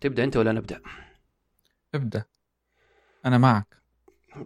[0.00, 0.80] تبدأ أنت ولا نبدأ؟
[1.94, 2.24] ابدأ.
[3.26, 3.66] أنا معك.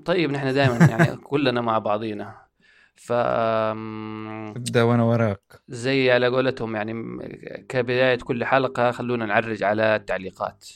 [0.04, 2.42] طيب نحن دائما يعني كلنا مع بعضينا.
[2.96, 5.40] ف ابدأ وأنا وراك.
[5.68, 6.92] زي على قولتهم يعني
[7.68, 10.68] كبداية كل حلقة خلونا نعرج على التعليقات.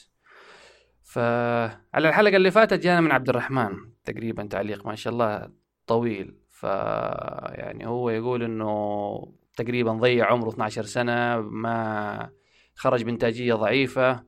[1.03, 3.71] فعلى الحلقة اللي فاتت جانا من عبد الرحمن
[4.05, 5.49] تقريبا تعليق ما شاء الله
[5.87, 6.35] طويل.
[6.49, 12.29] ف يعني هو يقول إنه تقريبا ضيع عمره 12 سنة ما
[12.75, 14.23] خرج بإنتاجية ضعيفة.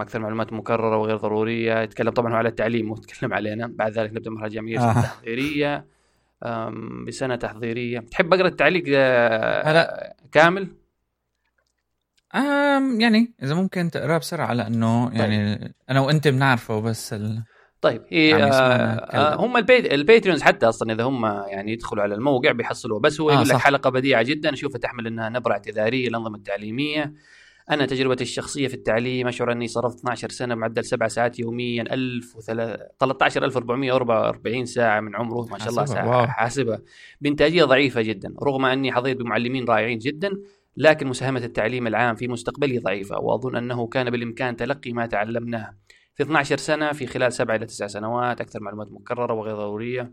[0.00, 1.80] أكثر معلومات مكررة وغير ضرورية.
[1.80, 3.66] يتكلم طبعا على التعليم ويتكلم علينا.
[3.66, 4.92] بعد ذلك نبدأ مرحله جامعية آه.
[5.02, 5.86] تحضيرية.
[7.06, 7.98] بسنة تحضيرية.
[7.98, 8.84] تحب أقرأ التعليق
[9.68, 10.16] هلا.
[10.32, 10.68] كامل؟
[12.34, 15.16] آم يعني إذا ممكن تقراه بسرعة لأنه طيب.
[15.18, 17.42] يعني أنا وأنت بنعرفه بس ال...
[17.80, 22.52] طيب هي آه آه هم البيت الباتريونز حتى أصلا إذا هم يعني يدخلوا على الموقع
[22.52, 24.52] بيحصلوا بس هو آه يقول لك حلقة بديعة جدا.
[24.52, 27.14] اشوفها تحمل إنها نبرة اعتذارية للأنظمة التعليمية.
[27.70, 32.36] أنا تجربتي الشخصية في التعليم اشعر إني صرفت 12 سنة معدل سبع ساعات يوميا 1000
[32.40, 36.82] 13444 ساعة من عمره ما شاء الله ساعة حاسبها.
[37.20, 40.30] بانتاجيه ضعيفة جدا رغم إني حظيت بمعلمين رائعين جدا
[40.76, 45.74] لكن مساهمة التعليم العام في مستقبلي ضعيفة وأظن أنه كان بالإمكان تلقي ما تعلمناه.
[46.14, 50.12] في 12 سنة في خلال سبع إلى تسع سنوات أكثر معلومات مكررة وغير ضرورية.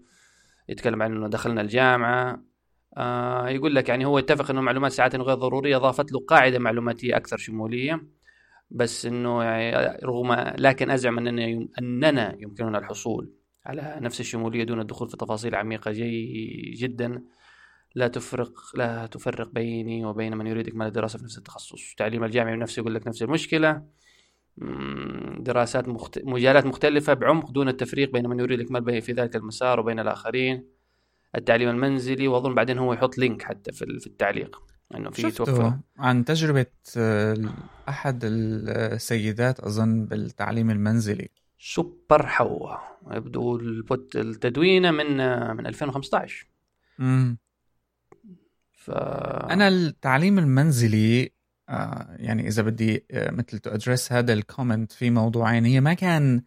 [0.70, 2.42] يتكلم عن إنه دخلنا الجامعة
[2.98, 7.17] آه يقول لك يعني هو اتفق إنه معلومات ساعات غير ضرورية أضافت له قاعدة معلوماتية
[7.17, 8.08] أكثر شمولية
[8.72, 13.31] بس إنه يعني رغم لكن أزعم اننا أننا يمكننا الحصول
[13.66, 17.23] على نفس الشمولية دون الدخول في تفاصيل عميقة جي جدا.
[17.95, 21.95] لا تفرق لا تفرق بيني وبين من يريد اكمال الدراسة في نفس التخصص.
[21.98, 23.84] تعليم الجامعي نفسه يقول لك نفس المشكلة.
[25.40, 26.20] دراسات مخت...
[26.25, 30.77] مجالات مختلفة بعمق دون التفريق بين من يريد اكمال في ذلك المسار وبين الآخرين.
[31.36, 34.61] التعليم المنزلي وأظن بعدين هو يحط link حتى في في التعليق
[34.95, 35.78] إنه في توفر.
[35.97, 36.66] عن تجربة
[36.97, 37.38] آه،
[37.89, 41.30] أحد السيدات أظن بالتعليم المنزلي.
[41.59, 42.75] سوبر حوا
[43.11, 43.56] يبدو
[44.16, 45.18] التدوينة من
[45.57, 46.47] من 2015
[47.00, 47.38] امم
[48.72, 48.91] ف
[49.52, 51.31] أنا التعليم المنزلي
[51.69, 55.94] آه يعني إذا بدي آه مثل to address هذا ال comment في موضوعين هي ما
[55.94, 56.41] كان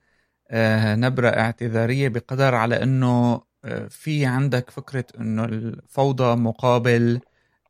[0.95, 3.43] نبرة اعتذارية بقدر على إنه
[3.89, 7.21] في عندك فكرة إنه الفوضى مقابل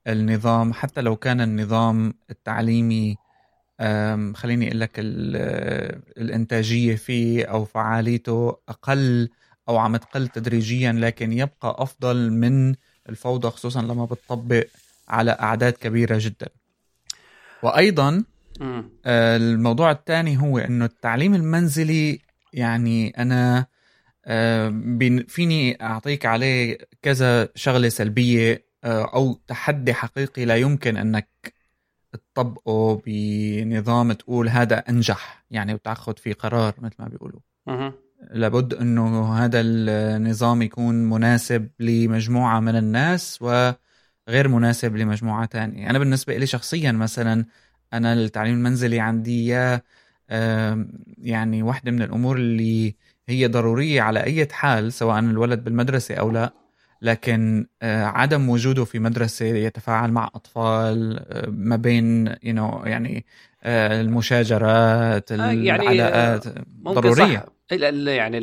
[0.06, 3.16] النظام؟ حتى لو كان النظام التعليمي
[4.34, 4.90] خليني أقول لك
[6.18, 9.28] الإنتاجية فيه أو فعاليته أقل
[9.68, 12.74] أو عم تقل تدريجيا لكن يبقى أفضل من
[13.08, 14.66] الفوضى خصوصا لما بتطبق
[15.08, 16.48] على أعداد كبيرة جدا.
[17.62, 18.24] وأيضا
[19.06, 22.20] آه، الموضوع الثاني هو إنه التعليم المنزلي
[22.52, 23.66] يعني أنا
[25.28, 31.28] فيني أعطيك عليه كذا شغلة سلبية آه، أو تحدي حقيقي لا يمكن أنك
[32.12, 37.40] تطبقه بنظام تقول هذا أنجح يعني وتأخذ فيه قرار مثل ما بيقولوا.
[38.30, 46.36] لابد إنه هذا النظام يكون مناسب لمجموعة من الناس وغير مناسب لمجموعة ثانية أنا بالنسبة
[46.36, 47.44] لي شخصيا مثلا
[47.92, 49.82] أنا التعليم المنزلي عندي يا
[51.18, 52.94] يعني واحدة من الأمور اللي
[53.30, 56.52] هي ضرورية على أي حال سواء الولد بالمدرسة أو لا
[57.02, 63.24] لكن آه، عدم وجوده في مدرسة يتفاعل مع أطفال آه، ما بين you know يعني
[63.62, 66.44] آه، المشاجرات يعني العلاقات
[66.82, 67.76] ضرورية صح.
[68.08, 68.40] يعني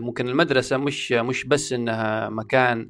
[0.00, 2.88] ممكن المدرسة مش مش بس إنها مكان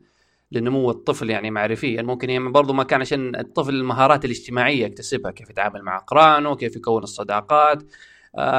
[0.52, 5.82] لنمو الطفل يعني معرفيا ممكن هي برضو مكان عشان الطفل المهارات الاجتماعية يكتسبها كيف يتعامل
[5.82, 7.82] مع أقرانه كيف يكون الصداقات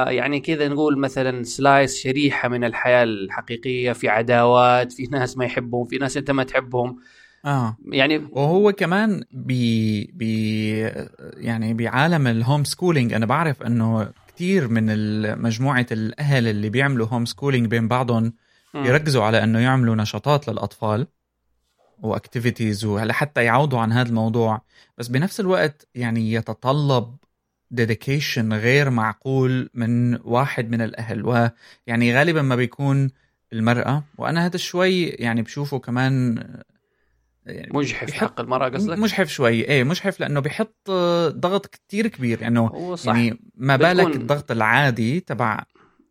[0.08, 5.86] يعني كذا نقول مثلا slice شريحة من الحياة الحقيقية في عداوات في ناس ما يحبهم
[5.86, 6.96] في ناس أنت ما تحبهم.
[7.44, 7.76] آه.
[7.92, 9.52] يعني وهو كمان ب
[10.14, 10.22] ب
[11.36, 17.24] يعني بعالم ال home schooling أنا بعرف إنه كثير من مجموعة الأهل اللي بيعملوا home
[17.24, 18.32] schooling بين بعضهم
[18.74, 21.06] يركزوا على إنه يعملوا نشاطات للأطفال
[22.02, 24.62] و activities ولحتى يعوضوا عن هذا الموضوع.
[24.98, 27.16] بس بنفس الوقت يعني يتطلب
[27.70, 31.24] dedication غير معقول من واحد من الأهل.
[31.26, 33.10] ويعني غالبا ما بيكون
[33.52, 34.04] المرأة.
[34.18, 36.44] وأنا هذا شوي يعني بشوفه كمان
[37.46, 39.64] يعني مجحف حق المرأة قصدك؟ مجحف شوي.
[39.64, 40.90] إيه مجحف لأنه بيحط
[41.28, 42.42] ضغط كتير كبير.
[42.42, 42.70] يعني
[43.04, 45.64] يعني ما بالك الضغط العادي تبع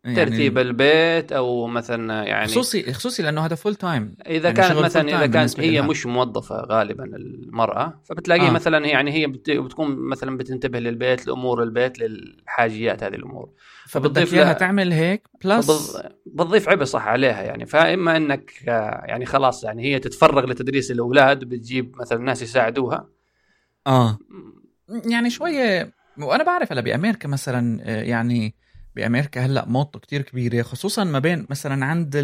[0.08, 4.78] يعني ترتيب البيت أو مثلا يعني خصوصي خصوصي لأنه هذا full time إذا يعني كانت
[4.78, 8.50] مثلا إذا كانت هي مش موظفة غالبا المرأة فبتلاقيه آه.
[8.50, 13.50] مثلا يعني هي بتكون مثلا بتنتبه للبيت لأمور البيت للحاجيات هذه الأمور.
[13.86, 15.96] فبتضيف لها تعمل هيك plus
[16.26, 17.66] بتضيف عبء صح عليها يعني.
[17.66, 18.52] فإما إنك
[19.06, 23.08] يعني خلاص يعني هي تتفرغ لتدريس الأولاد بتجيب مثلا ناس يساعدوها.
[23.86, 24.18] آه.
[25.10, 28.54] يعني شوية وأنا بعرف هلا بأمريكا مثلا آه، يعني
[28.96, 32.16] بأمريكا هلأ موضه كتير كبيره خصوصا ما بين مثلا عند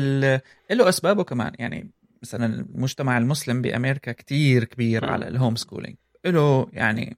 [0.70, 1.52] له أسبابه كمان.
[1.58, 1.90] يعني
[2.22, 5.04] مثلا المجتمع المسلم بأمريكا كتير كبير.
[5.04, 5.96] على ال home schooling
[6.26, 7.16] له يعني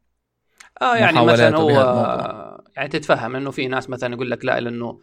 [0.83, 5.01] آه يعني مثلا هو يعني تتفهم إنه في ناس مثلا يقول لك لا لأنه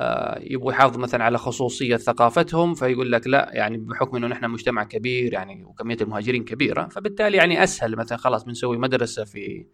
[0.00, 4.84] آه يبغوا يحافظوا مثلا على خصوصية ثقافتهم فيقول لك لا يعني بحكم إنه نحن مجتمع
[4.84, 9.66] كبير يعني وكمية المهاجرين كبيرة فبالتالي يعني أسهل مثلا خلاص بنسوي مدرسة في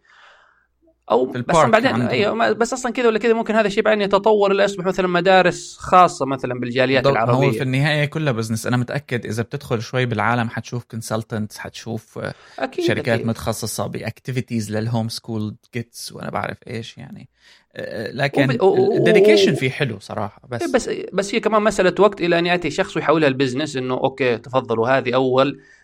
[1.11, 4.63] أو بس بعدين أيوه بس أصلا كذا ولا كذا ممكن هذا الشيء بعدين يتطور إلى
[4.63, 9.43] يصبح مثلا مدارس خاصة مثلا بالجاليات العربيه هو في النهاية كلها business أنا متأكد إذا
[9.43, 12.19] بتدخل شوي بالعالم حتشوف consultant حتشوف
[12.59, 13.27] أكيد شركات أكيد.
[13.27, 17.29] متخصصة ب activities لل home school kids وأنا بعرف إيش يعني.
[17.75, 18.51] أه، لكن
[18.97, 22.45] ال dedication فيه حلو صراحة بس إيه، بس بس هي كمان مسألة وقت إلى أن
[22.45, 25.82] يأتي شخص ويحولها ل business إنه okay تفضلوا هذه أول آه،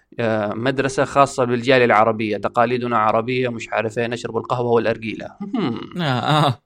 [0.56, 5.25] مدرسة خاصة بالجالية العربية تقاليدنا عربية مش عارف إيه نشرب القهوة والأرجيلة.
[5.98, 6.60] آه,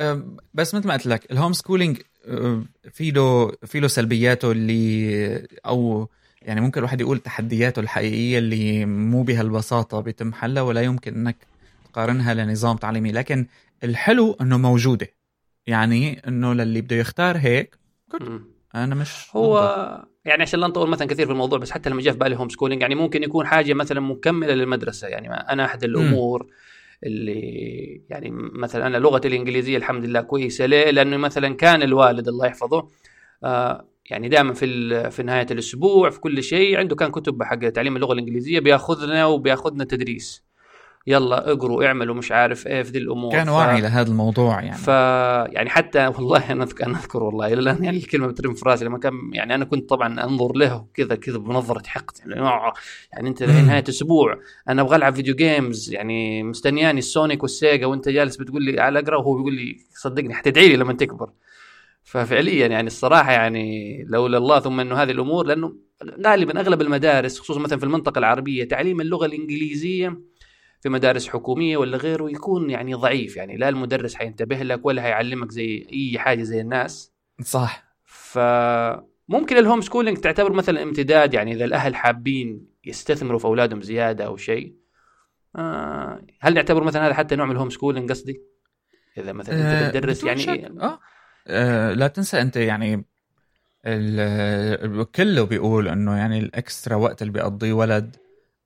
[0.00, 0.22] آه.
[0.54, 5.46] بس مثل ما قلت لك ال home schooling آه، في له في له سلبياته اللي
[5.66, 6.08] أو
[6.42, 11.36] يعني ممكن الواحد يقول تحدياته الحقيقية اللي مو بهالبساطه بيتم حلها ولا يمكن إنك
[11.92, 13.12] تقارنها لنظام تعليمي.
[13.12, 13.46] لكن
[13.84, 15.08] الحلو إنه موجودة.
[15.66, 17.78] يعني إنه للي بده يختار هيك
[18.74, 19.58] أنا مش هو
[20.00, 20.15] ضد.
[20.26, 22.48] يعني عشان لا نطول مثلا كثير في الموضوع بس حتى لما جاء في بالي هوم
[22.48, 26.46] سكولينج يعني ممكن يكون حاجة مثلا مكملة للمدرسة يعني أنا أحد الأمور م.
[27.04, 32.46] اللي يعني مثلا أنا لغتي الإنجليزية الحمد لله كويسة ليه؟ لأنه مثلا كان الوالد الله
[32.46, 32.88] يحفظه
[33.44, 37.96] آه يعني دائما في في نهاية الأسبوع في كل شيء عنده كان كتب حق تعليم
[37.96, 40.45] اللغة الإنجليزية بيأخذنا وبيأخذنا تدريس
[41.06, 43.32] يلا اقروا اعملوا مش عارف إيه في ذي الأمور.
[43.32, 43.84] كان واعي ف...
[43.84, 44.76] لهذا الموضوع يعني.
[44.76, 44.88] ف
[45.54, 48.98] يعني حتى والله أنا اذكر أنا أذكر والله الآن يعني الكلمة بترن في راسي لما
[48.98, 52.34] كان يعني أنا كنت طبعا أنظر له كذا كذا بنظرة حقد يعني
[53.12, 54.38] يعني أنت نهاية أسبوع
[54.68, 59.16] أنا أبغى ألعب video games يعني مستنياني السونيك والسيجا وأنت جالس بتقول لي على اقرا
[59.16, 61.30] وهو بيقول لي صدقني حتدعي لي لما تكبر.
[62.02, 65.74] ففعليا يعني الصراحة يعني لولا الله ثم إنه هذه الأمور لأنه
[66.26, 70.20] غالبا أغلب المدارس خصوصا مثلا في المنطقة العربية تعليم اللغة الإنجليزية
[70.86, 73.36] في مدارس حكومية ولا غيره يكون يعني ضعيف.
[73.36, 77.12] يعني لا المدرس حينتبه لك ولا حيعلمك زي أي حاجة زي الناس.
[77.42, 77.84] صح.
[78.04, 84.26] فممكن ال home schooling تعتبر مثلا امتداد يعني إذا الأهل حابين يستثمروا في أولادهم زيادة
[84.26, 84.74] أو شيء.
[85.56, 88.42] آه هل نعتبر مثلا هذا حتى نوع من ال home schooling قصدي؟
[89.18, 90.98] إذا مثلا أنت آه، بتدرس يعني آه.
[91.46, 93.04] آه لا تنسى أنت يعني
[95.14, 98.16] كله بيقول إنه يعني الإكسترا وقت اللي بيقضيه ولد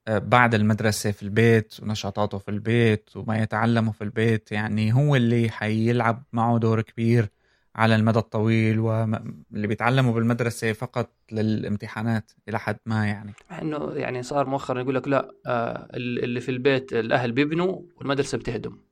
[0.08, 6.25] بعد المدرسة في البيت ونشاطاته في البيت وما يتعلمه في البيت يعني هو اللي حيلعب
[6.32, 7.29] معه دور كبير
[7.76, 13.32] على المدى الطويل واللي بيتعلموا بالمدرسة فقط للامتحانات إلى حد ما يعني.
[13.50, 18.38] مع إنه يعني صار مؤخرا يقول لك لا آه، اللي في البيت الأهل بيبنوا والمدرسة
[18.38, 18.89] بتهدم.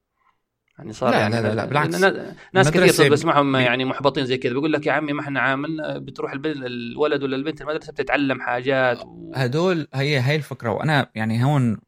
[0.79, 1.95] يعني صار لا يعني لا لا, لا بالعكس.
[2.55, 4.53] ناس كثير بسمعهم يعني محبطين زي كذا.
[4.53, 9.33] بيقول لك يا عمي ما إحنا عامل بتروح الولد ولا البنت المدرسة بتتعلم حاجات و...
[9.35, 10.71] هدول هي هي الفكرة.
[10.71, 11.79] وأنا يعني هون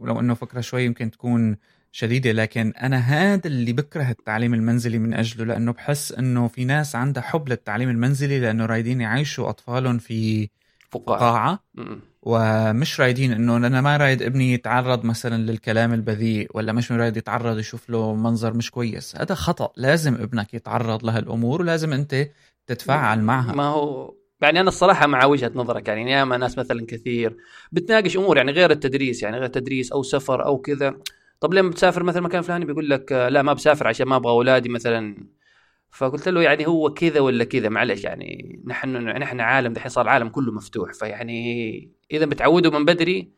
[0.00, 1.56] لو إنه فكرة شوي يمكن تكون
[1.92, 6.96] شديدة لكن أنا هذا اللي بكره التعليم المنزلي من أجله لأنه بحس إنه في ناس
[6.96, 10.48] عندها حب للتعليم المنزلي لأنه رايدين يعيشوا أطفالهم في
[10.90, 11.64] فقاعة.
[12.22, 17.58] ومش رايدين إنه أنا ما رايد ابني يتعرض مثلا للكلام البذيء ولا مش رايد يتعرض
[17.58, 19.16] يشوف له منظر مش كويس.
[19.16, 19.72] هذا خطأ.
[19.76, 22.28] لازم ابنك يتعرض لهالامور ولازم أنت
[22.66, 23.54] تتفاعل معها.
[23.54, 27.36] ما هو يعني أنا الصراحة مع وجهة نظرك يعني ياما ناس مثلا كثير
[27.72, 30.94] بتناقش أمور يعني غير التدريس يعني غير التدريس أو سفر أو كذا.
[31.40, 34.68] طب لما بتسافر مثلا مكان فلاني بيقول لك لا ما بسافر عشان ما أبغى أولادي
[34.68, 35.16] مثلا.
[35.90, 40.28] فقلت له يعني هو كذا ولا كذا؟ معلش يعني نحن نحن عالم دحين صار العالم
[40.28, 40.92] كله مفتوح.
[40.92, 43.36] فيعني إذا بتعوده من بدري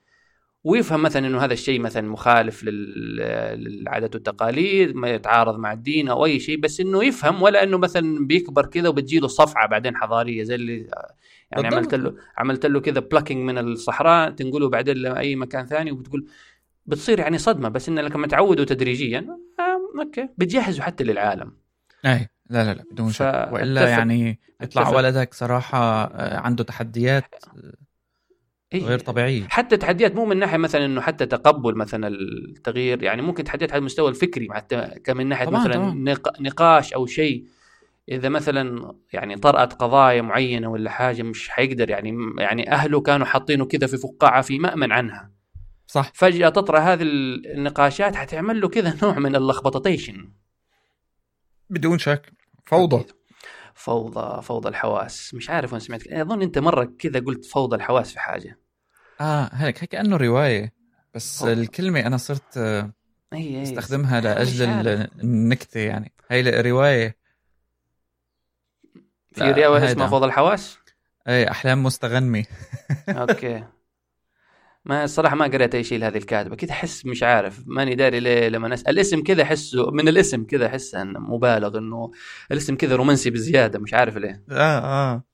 [0.65, 6.41] ويفهم مثلا إنه هذا الشيء مثلا مخالف للعادات والتقاليد ما يتعارض مع الدين أو أي
[6.41, 10.55] شيء بس إنه يفهم ولا إنه مثلا بيكبر كذا وبتجي له صفعة بعدين حضارية زي
[10.55, 10.77] اللي
[11.51, 11.75] يعني بالضبط.
[11.75, 16.27] عملت له عملت له كذا plucking من الصحراء تنقله بعدين لأي مكان ثاني وبتقول
[16.87, 21.53] بتصير يعني صدمة بس إنه لما تعوده تدريجيا آه okay بتجهزه حتى للعالم.
[22.07, 22.29] أي.
[22.51, 23.49] لا لا لا بدون شك.
[23.53, 27.25] وإلا يعني يطلع ولدك صراحة آه، عنده تحديات
[28.73, 29.47] إيه؟ غير طبيعية.
[29.49, 33.79] حتى تحديات مو من ناحية مثلا إنه حتى تقبل مثلا التغيير يعني ممكن تحديات على
[33.79, 36.33] المستوى الفكري حتى كمن ناحية طبعاً مثلا طبعاً.
[36.41, 37.45] نقاش أو شيء.
[38.09, 43.65] إذا مثلا يعني طرأت قضايا معينة ولا حاجة مش حيقدر يعني يعني أهله كانوا حاطينه
[43.65, 45.31] كذا في فقاعة في مأمن عنها.
[45.87, 46.13] صح.
[46.15, 50.31] فجأة تطرأ هذه النقاشات حتعمل له كذا نوع من اللخبطتيشن.
[51.71, 52.33] بدون شك.
[52.69, 53.07] فوضى.
[53.75, 55.35] فوضى فوضى الحواس.
[55.35, 58.59] مش عارف وين سمعت أظن أنت مرة كذا قلت فوضى الحواس في حاجة.
[59.21, 60.73] آه هيك هيك كأنه رواية.
[61.15, 61.53] بس فوضى.
[61.53, 62.59] الكلمة أنا صرت
[63.33, 64.69] هي أستخدمها لأجل
[65.23, 66.13] النكتة يعني.
[66.31, 67.19] هي رواية.
[69.33, 70.79] في رواية اسمها فوضى الحواس؟
[71.29, 72.45] إي أحلام مستغانمي
[73.09, 73.65] okay.
[74.85, 78.49] ما الصراحه ما قريت أي شيء لهذه الكاتبة كذا أحس مش عارف ماني داري ليه
[78.49, 82.11] لما نسال الاسم كذا أحسه من الاسم كذا أحس إنه مبالغ إنه
[82.53, 84.45] الاسم كذا رومانسي بزيادة مش عارف ليه.
[84.51, 85.25] آه آه.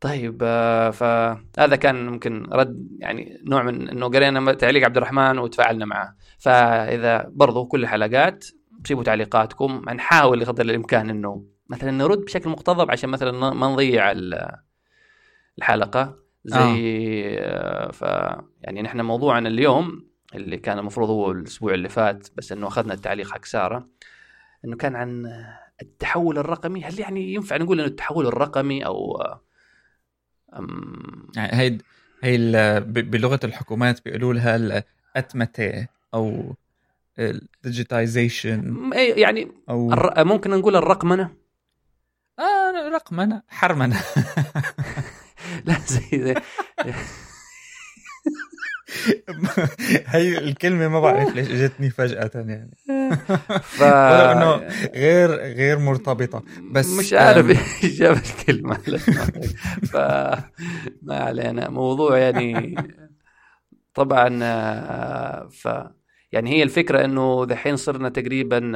[0.00, 5.84] طيب آه، فهذا كان ممكن رد يعني نوع من إنه قرينا تعليق عبد الرحمن وتفاعلنا
[5.84, 6.16] معه.
[6.38, 8.44] فإذا برضو كل الحلقات
[8.86, 14.12] سيبوا تعليقاتكم نحاول قدر الإمكان إنه مثلا نرد بشكل مقتضب عشان مثلا ما نضيع
[15.58, 16.29] الحلقة.
[16.44, 16.58] زي
[17.38, 17.90] آه.
[17.90, 18.02] ف
[18.62, 23.30] يعني نحن موضوعنا اليوم اللي كان المفروض هو الأسبوع اللي فات بس إنه أخذنا التعليق
[23.30, 23.88] حق سارة
[24.64, 25.26] إنه كان عن
[25.82, 26.84] التحول الرقمي.
[26.84, 29.22] هل يعني ينفع نقول إنه التحول الرقمي أو
[30.56, 31.28] أم...
[31.36, 31.78] يعني هي
[32.22, 34.56] هي بلغة الحكومات بيقولوا لها
[35.16, 36.54] الاتمته أو
[37.18, 39.92] الديجيتايزيشن يعني أو...
[39.92, 40.24] الر...
[40.24, 41.30] ممكن نقول الرقمنة؟
[42.38, 44.00] آه رقمنة حرمنة.
[45.64, 46.34] لا زي, زي
[50.06, 52.70] هي الكلمة ما بعرف ليش اجتني فجأة يعني.
[53.62, 54.54] ف إنه
[54.94, 57.50] غير غير مرتبطة بس مش عارف
[57.84, 58.74] إيش جاب الكلمة
[59.92, 59.96] ف
[61.02, 61.68] ما علينا.
[61.68, 62.76] موضوع يعني
[63.94, 64.28] طبعا
[65.48, 65.68] ف
[66.32, 68.72] يعني هي الفكرة إنه دحين صرنا تقريبا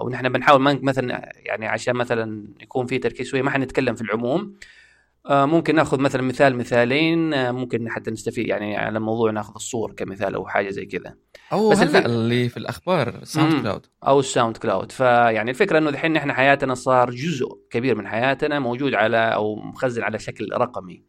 [0.00, 4.40] أو نحن بنحاول مثلا يعني عشان مثلا يكون في تركيز شوية ما حنتكلم في العموم.
[4.40, 4.75] آه،
[5.30, 10.34] ممكن ناخذ مثلا مثال مثالين آه، ممكن حتى نستفيد يعني على موضوع ناخذ الصور كمثال
[10.34, 11.14] أو حاجة زي كذا.
[11.52, 16.32] أو بس هلا اللي في الأخبار SoundCloud أو ال SoundCloud فيعني الفكرة إنه دحين نحن
[16.32, 21.04] حياتنا صار جزء كبير من حياتنا موجود على أو مخزن على شكل رقمي.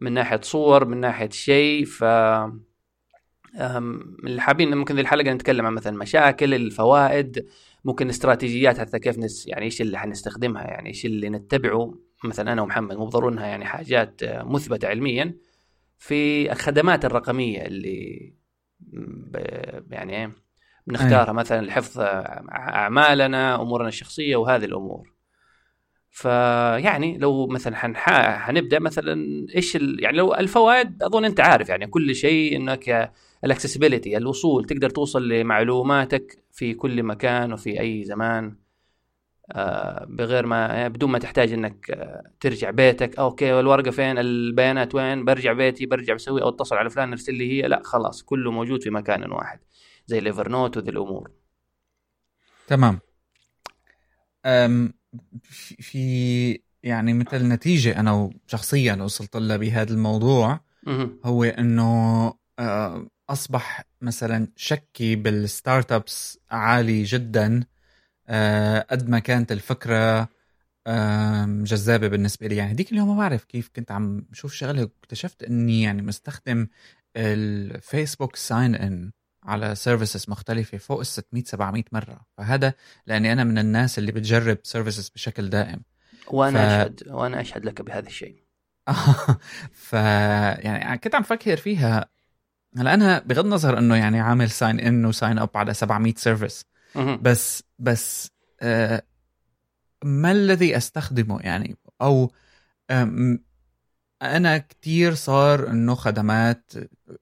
[0.00, 2.04] من ناحية صور من ناحية شيء ف
[3.54, 7.46] اللي حابين ممكن في الحلقة نتكلم عن مثلا مشاكل الفوائد
[7.84, 11.94] ممكن استراتيجيات حتى كيف نس يعني إيش اللي حنستخدمها يعني إيش اللي نتبعه.
[12.24, 15.34] مثلا أنا ومحمد مو ضروري إنها يعني حاجات مثبتة علميا.
[15.98, 18.32] في الخدمات الرقمية اللي
[19.90, 20.32] يعني إيه
[20.86, 22.00] بنختارها مثلا لحفظ
[22.50, 25.12] أعمالنا أمورنا الشخصية وهذه الأمور.
[26.10, 27.76] فيعني لو مثلا
[28.38, 33.12] حنبدأ مثلا إيش يعني لو الفوائد أظن أنت عارف يعني كل شيء إنك
[33.44, 38.46] ال accessibility الوصول تقدر توصل لمعلوماتك في كل مكان وفي أي زمان.
[38.46, 38.59] آه،
[40.08, 43.18] بغير ما بدون ما تحتاج إنك آه، ترجع بيتك.
[43.18, 47.52] okay والورقه فين؟ البيانات وين؟ برجع بيتي برجع بسوي أو اتصل على فلان ارسل لي
[47.52, 47.68] هي.
[47.68, 49.60] لا خلاص كله موجود في مكان واحد
[50.06, 51.30] زي ال Evernote وذي الأمور.
[52.66, 53.00] تمام.
[54.46, 54.92] أم
[55.78, 60.60] في يعني مثل نتيجة أنا شخصيا وصلت لها بهذا الموضوع
[61.24, 67.56] هو أنه آه، أصبح مثلا شكي بال startups عالي جدا.
[67.56, 67.79] آه،
[68.90, 70.28] قد ما كانت الفكرة
[71.64, 72.56] جذابة بالنسبة لي.
[72.56, 76.66] يعني هذيك اليوم ما بعرف كيف كنت عم بشوف شغلة واكتشفت إني يعني مستخدم
[77.16, 79.12] الفيسبوك sign in
[79.44, 82.20] على services مختلفة فوق ال 600 700 مرة.
[82.36, 82.74] فهذا
[83.06, 85.82] لأني أنا من الناس اللي بتجرب services بشكل دائم.
[86.28, 86.80] وأنا ف...
[86.80, 88.42] أشهد وأنا أشهد لك بهذا الشيء.
[89.72, 92.08] ف يعني كنت عم فكر فيها.
[92.78, 96.64] هلا أنا بغض النظر إنه يعني عامل sign in و sign up على 700 service
[97.22, 98.30] بس بس
[98.60, 99.02] آه
[100.04, 102.32] ما الذي أستخدمه يعني؟ أو
[104.22, 106.72] أنا كتير صار إنه خدمات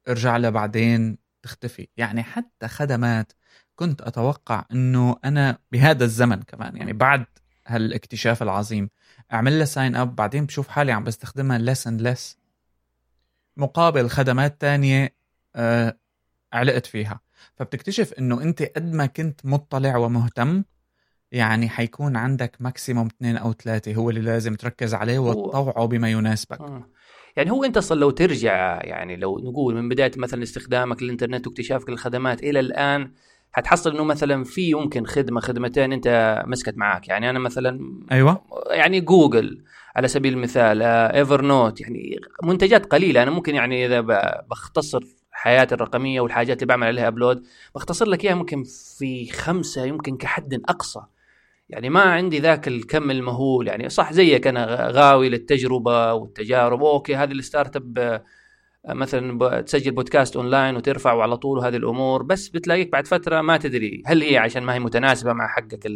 [0.08, 1.88] ارجع لها بعدين تختفي.
[1.96, 3.32] يعني حتى خدمات
[3.76, 7.24] كنت أتوقع إنه أنا بهذا الزمن كمان يعني بعد
[7.66, 8.90] هالاكتشاف العظيم
[9.32, 12.38] أعمل لها sign up بعدين بشوف حالي عم بستخدمها less and less
[13.56, 15.14] مقابل خدمات تانية
[15.56, 15.98] آه
[16.52, 17.20] علقت فيها.
[17.56, 20.62] فبتكتشف إنه أنت قد ما كنت مطلع ومهتم
[21.32, 26.60] يعني حيكون عندك maximum اثنين أو ثلاثة هو اللي لازم تركز عليه وتطوعه بما يناسبك.
[26.60, 26.88] آه.
[27.36, 31.90] يعني هو أنت أصلا لو ترجع يعني لو نقول من بداية مثلا استخدامك للإنترنت واكتشافك
[31.90, 33.12] للخدمات إلى الآن
[33.52, 37.08] حتحصل إنه مثلا في يمكن خدمة خدمتين أنت مسكت معاك.
[37.08, 37.80] يعني أنا مثلا
[38.12, 38.40] أيوه.
[38.70, 39.62] يعني جوجل
[39.96, 43.22] على سبيل المثال Evernote يعني منتجات قليلة.
[43.22, 44.00] أنا ممكن يعني إذا
[44.50, 45.04] بختصر
[45.38, 48.64] حياتي الرقمية والحاجات اللي بعمل عليها upload بختصر لك إياها ممكن
[48.98, 51.00] في خمسة يمكن كحد أقصى.
[51.68, 57.32] يعني ما عندي ذاك الكم المهول يعني صح زيك أنا غاوي للتجربة والتجارب okay هذه
[57.32, 58.22] ال startup
[58.88, 64.02] مثلا تسجل بودكاست اونلاين وترفع على طول وهذه الأمور بس بتلاقيك بعد فترة ما تدري
[64.06, 65.86] هل هي عشان ما هي متناسبة مع حقك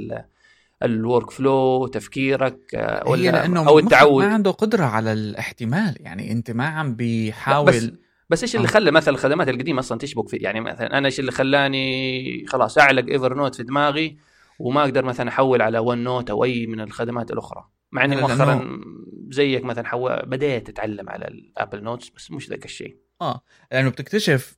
[0.82, 6.32] ال workflow تفكيرك آه، ولا هي لأنه أو التعود؟ ما عنده قدرة على الاحتمال يعني
[6.32, 7.98] أنت ما عم بيحاول
[8.32, 11.32] بس إيش اللي خلى مثلا الخدمات القديمة أصلا تشبك في يعني مثلا أنا إيش اللي
[11.32, 14.16] خلاني خلاص أعلق Evernote في دماغي
[14.58, 18.80] وما أقدر مثلا أحول على OneNote أو أي من الخدمات الأخرى؟ مع إني مؤخرا
[19.28, 20.16] زيك مثلا حو...
[20.24, 22.96] بديت أتعلم على ال Apple Notes بس مش ذاك الشيء.
[23.20, 24.56] آه لأنه بتكتشف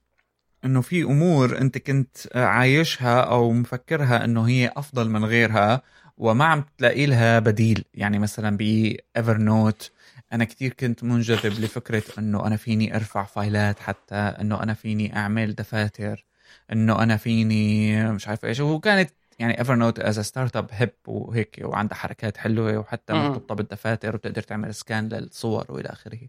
[0.65, 5.83] إنه في أمور أنت كنت عايشها أو مفكرها إنه هي أفضل من غيرها
[6.17, 7.85] وما عم تلاقي لها بديل.
[7.95, 9.91] يعني مثلا ب Evernote
[10.35, 15.55] أنا كثير كنت منجذب لفكرة إنه أنا فيني أرفع فايلات حتى إنه أنا فيني أعمل
[15.55, 16.27] دفاتر
[16.73, 18.61] إنه أنا فيني مش عارف إيش.
[18.61, 24.75] وكانت يعني Evernote as startup hip وهيك وعندها حركات حلوة وحتى مرتبطة بالدفاتر وبتقدر تعمل
[24.75, 26.21] scan للصور وإلى آخره.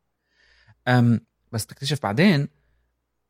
[0.87, 1.21] أم
[1.51, 2.47] بس تكتشف بعدين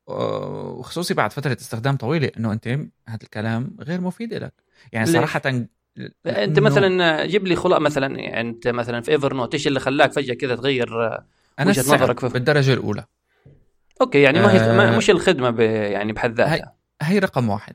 [0.06, 2.68] وخصوصي بعد فترة استخدام طويلة إنه أنت
[3.08, 4.54] هذا الكلام غير مفيد لك.
[4.92, 5.66] يعني صراحة
[6.26, 10.34] أنت مثلا جيب لي خلاء مثلا يعني أنت مثلا في Evernote إيش اللي خلاك فجأة
[10.34, 11.06] كذا تغير
[11.58, 13.04] أنا وجهة نظرك في بالدرجة الأولى.
[14.00, 16.54] أوكي يعني ما هي آه مش الخدمة ب يعني بحد ذاتها.
[16.54, 16.62] هي,
[17.02, 17.74] هي رقم واحد.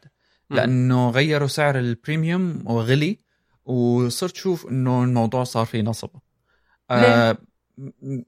[0.50, 3.18] لأنه غيروا سعر ال premium وغلي
[3.66, 6.10] وصرت شوف إنه الموضوع صار فيه نصب.
[6.92, 7.38] آه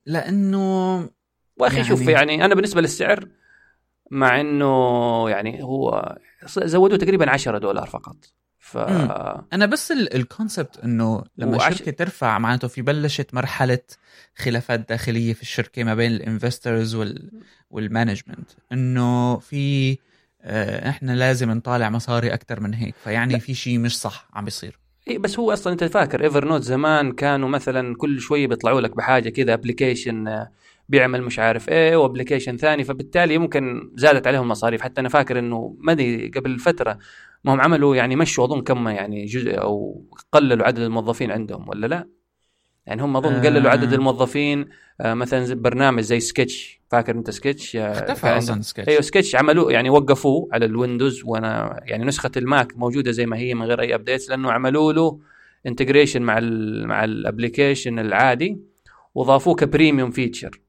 [0.06, 1.10] لأنه
[1.58, 1.88] وأخي يعني...
[1.88, 3.28] شوف يعني أنا بالنسبة للسعر
[4.12, 8.16] مع إنه يعني هو زودوه تقريبا 10 دولار فقط.
[8.64, 8.78] ف
[9.54, 11.72] أنا بس ال concept إنه لما وعش...
[11.72, 13.80] الشركة ترفع معناته في بلشت مرحلة
[14.36, 17.32] خلافات داخلية في الشركة ما بين ال investors وال...
[17.70, 19.98] وال management إنه في
[20.42, 23.40] آه، إحنا لازم نطالع مصاري أكثر من هيك فيعني.
[23.40, 24.80] في شيء مش صح عم بيصير.
[25.10, 29.30] اي بس هو أصلا أنت فاكر Evernote زمان كانوا مثلا كل شوية بيطلعوا لك بحاجة
[29.30, 30.52] كذا application آه،
[30.90, 35.40] بيعمل مش عارف إيه و application ثاني فبالتالي ممكن زادت عليهم مصاريف حتى أنا فاكر
[35.40, 35.94] إنه ما
[36.36, 36.98] قبل فترة
[37.44, 41.88] ما هم عملوا يعني مشوا أظن كم يعني جزء أو قللوا عدد الموظفين عندهم ولا
[41.88, 42.08] لا؟
[42.86, 43.96] يعني هم أظن قللوا عدد آه.
[43.96, 44.70] الموظفين
[45.02, 46.82] آه مثلا برنامج زي Skitch.
[46.92, 48.90] فاكر أنت Skitch؟ آه، اختفى أصلا Skitch.
[48.90, 53.26] أيوه Skitch عملوه يعني وقفوه على ال Windows وأنا يعني نسخة ال Mac موجودة زي
[53.26, 55.20] ما هي من غير أي updates لأنه عملوا له
[55.66, 58.58] integration مع ال مع ال application العادي
[59.16, 60.63] وضافوه ك premium feature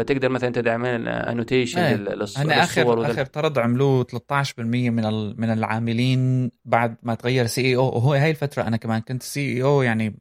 [0.00, 1.94] فتقدر مثلا تعمل annotation إيه.
[1.96, 4.94] للصور أنا اخر آخر طرد عملوه 13% من
[5.40, 10.18] من العاملين بعد ما تغير CEO وهو هاي الفترة أنا كمان كنت CEO يعني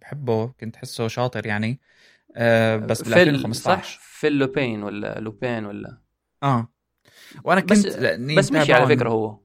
[0.00, 1.80] بحبه كنت حسه شاطر يعني.
[2.36, 5.98] آه بس بال 2015 صح؟ Phil Libin ولا Libin ولا؟
[6.42, 6.68] آه.
[7.44, 7.96] وأنا كنت بس,
[8.38, 9.38] بس مشي على فكرة هو.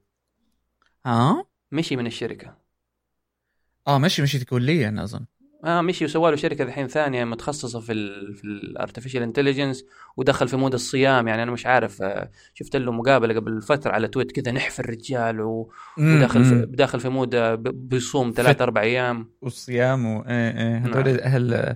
[1.05, 2.57] آه؟ مشي من الشركة.
[3.87, 5.25] آه مشي مشي كليا أظن.
[5.65, 9.85] آه مشي وسوى له شركة الحين ثانية متخصصة في ال في ال artificial intelligence
[10.17, 11.27] ودخل في mood الصيام.
[11.27, 15.41] يعني أنا مش عارف آه، شفت له مقابلة قبل فترة على TWiT كذا نحف الرجال
[15.41, 19.31] وداخل في داخل في mood آه، بيصوم ثلاث أربع أيام.
[19.41, 20.77] والصيام و إيه إيه.
[20.77, 21.19] هذول نعم.
[21.19, 21.75] أهل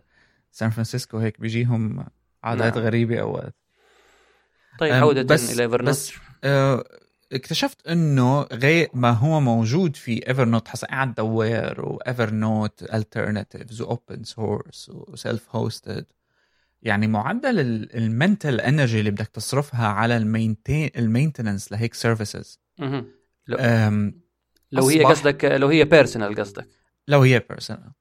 [0.51, 2.05] سان فرانسيسكو هيك بيجيهم
[2.43, 2.85] عادات نعم.
[2.85, 3.55] غريبة اوقات
[4.79, 6.13] طيب عودة بس إلى Evernote بس
[6.43, 6.83] آه
[7.31, 13.89] اكتشفت إنه غير ما هو موجود في Evernote حسا قاعد دوار و Evernote alternatives و
[13.89, 16.05] open source و self-hosted
[16.81, 17.59] يعني معدل
[17.95, 22.59] ال mental energy اللي بدك تصرفها على ال maintain ال maintenance لهيك services
[23.47, 26.67] لو, لو هي قصدك لو هي personal قصدك.
[27.07, 27.91] لو هي personal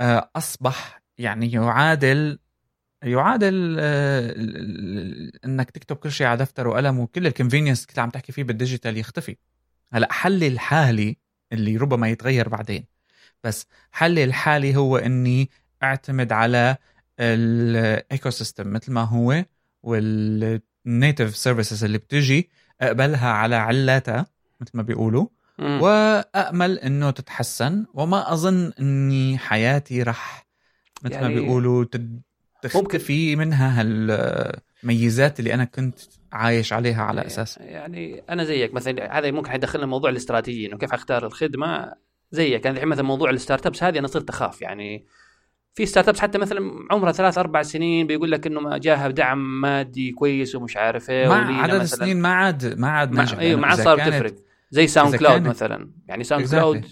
[0.00, 2.38] آه، أصبح يعني يعادل
[3.02, 3.76] يعادل
[5.44, 8.56] إنك تكتب كل شيء على دفتر وقلم وكل ال convenience كنت عم تحكي فيه بال
[8.56, 9.36] digital يختفي.
[9.92, 11.16] هلأ حلي الحالي
[11.52, 12.84] اللي ربما يتغير بعدين.
[13.44, 15.50] بس حلي الحالي هو إني
[15.82, 16.76] أعتمد على
[17.20, 19.44] ال ecosystem مثل ما هو
[19.82, 24.26] وال native services اللي بتجي أقبلها على علاتها
[24.60, 25.26] مثل ما بيقولوا
[25.58, 30.46] وامل إنه تتحسن وما أظن إني حياتي رح
[31.02, 32.20] مثل يعني ما بيقولوا تد
[32.74, 35.98] ممكن في منها هالميزات اللي أنا كنت
[36.32, 37.58] عايش عليها على أساس.
[37.58, 41.92] يعني أنا زيك مثلا هذا ممكن حيدخلنا موضوع الاستراتيجي إنه كيف أختار الخدمة؟
[42.32, 45.06] زيك يعني الحين مثلا موضوع ال startups هذه أنا صرت أخاف يعني
[45.74, 50.54] في startups حتى مثلا عمرها ثلاث أربع سنين بيقول لك إنه جاها دعم مادي كويس
[50.54, 54.34] ومش عارف إيه مع عدد السنين ما عاد ما عاد أيوه ما عاد صار تفرق
[54.70, 55.90] زي SoundCloud مثلا.
[56.08, 56.84] يعني SoundCloud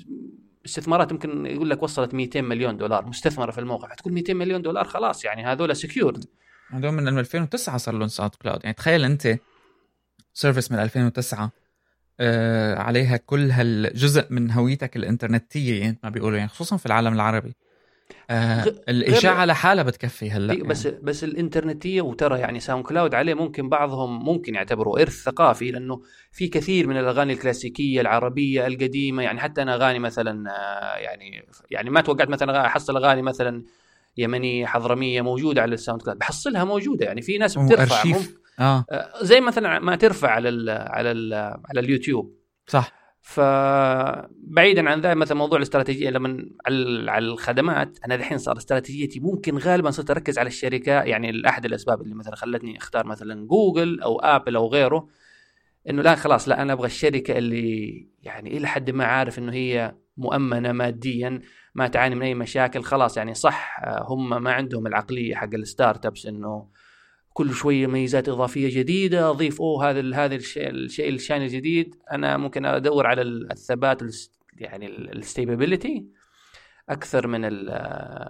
[0.68, 4.84] استثمارات يمكن يقول لك وصلت 200 مليون دولار مستثمرة في الموقع فتقول 200 مليون دولار
[4.84, 6.24] خلاص يعني هذول secured
[6.70, 9.38] هذول من 2009 صار لهم SoundCloud يعني تخيل أنت
[10.34, 11.50] service من 2009
[12.20, 17.54] آه عليها كل هالجزء من هويتك الإنترنتية يعني ما بيقولوا يعني خصوصا في العالم العربي.
[18.30, 20.68] آه الاشاعه لحالها بتكفي هلأ يعني.
[20.68, 26.48] بس بس الإنترنتية وترى يعني SoundCloud عليه ممكن بعضهم ممكن يعتبره إرث ثقافي لأنه في
[26.48, 32.00] كثير من الأغاني الكلاسيكية العربية القديمة يعني حتى أنا أغاني مثلا آه، يعني يعني ما
[32.00, 33.64] توقعت مثلا أحصل أغاني مثلا
[34.16, 38.84] يمنية حضرمية موجودة على ال SoundCloud بحصلها موجودة يعني في ناس بترفع أرشيف آه.
[39.22, 42.92] زي مثلا ما ترفع على ال على ال على اليوتيوب صح
[43.28, 46.46] فبعيدا عن ذلك مثلا موضوع الاستراتيجية لما
[47.10, 52.02] على الخدمات أنا الحين صار استراتيجيتي ممكن غالبا صرت أركز على الشركة يعني احد الأسباب
[52.02, 55.08] اللي مثلا خلتني أختار مثلا جوجل أو آبل أو غيره
[55.90, 59.94] إنه لا خلاص لا أنا أبغى الشركة اللي يعني إلى حد ما عارف إنه هي
[60.16, 61.40] مؤمنة ماديا
[61.74, 66.26] ما تعاني من أي مشاكل خلاص يعني صح هم ما عندهم العقلية حق ال startups
[66.26, 66.68] إنه
[67.38, 73.06] كل شوية ميزات إضافية جديدة أضيف أوه هذا هذا الشيء الشان الجديد أنا ممكن أدور
[73.06, 74.02] على الثبات
[74.56, 76.06] يعني ال stability
[76.88, 77.40] أكثر من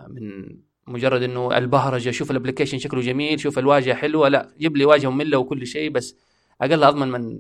[0.09, 4.85] من مجرد إنه البهرجة شوف ال application شكله جميل شوف الواجهة حلوة لا جيب لي
[4.85, 6.17] واجهة مملة وكل شيء بس
[6.63, 7.39] أقل أضمن من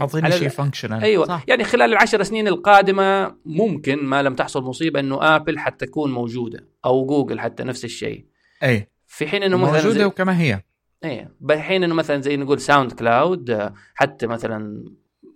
[0.00, 1.44] أعطيني شيء functional أيوه صح.
[1.48, 6.64] يعني خلال العشر سنين القادمة ممكن ما لم تحصل مصيبة إنه آبل حتى تكون موجودة
[6.84, 8.24] أو جوجل حتى نفس الشيء.
[8.62, 8.88] أي.
[9.06, 10.69] في حين إنه موجودة وكما هي.
[11.04, 11.30] إيه.
[11.40, 14.84] بحين إنه مثلا زي نقول ساوند كلاود حتى مثلا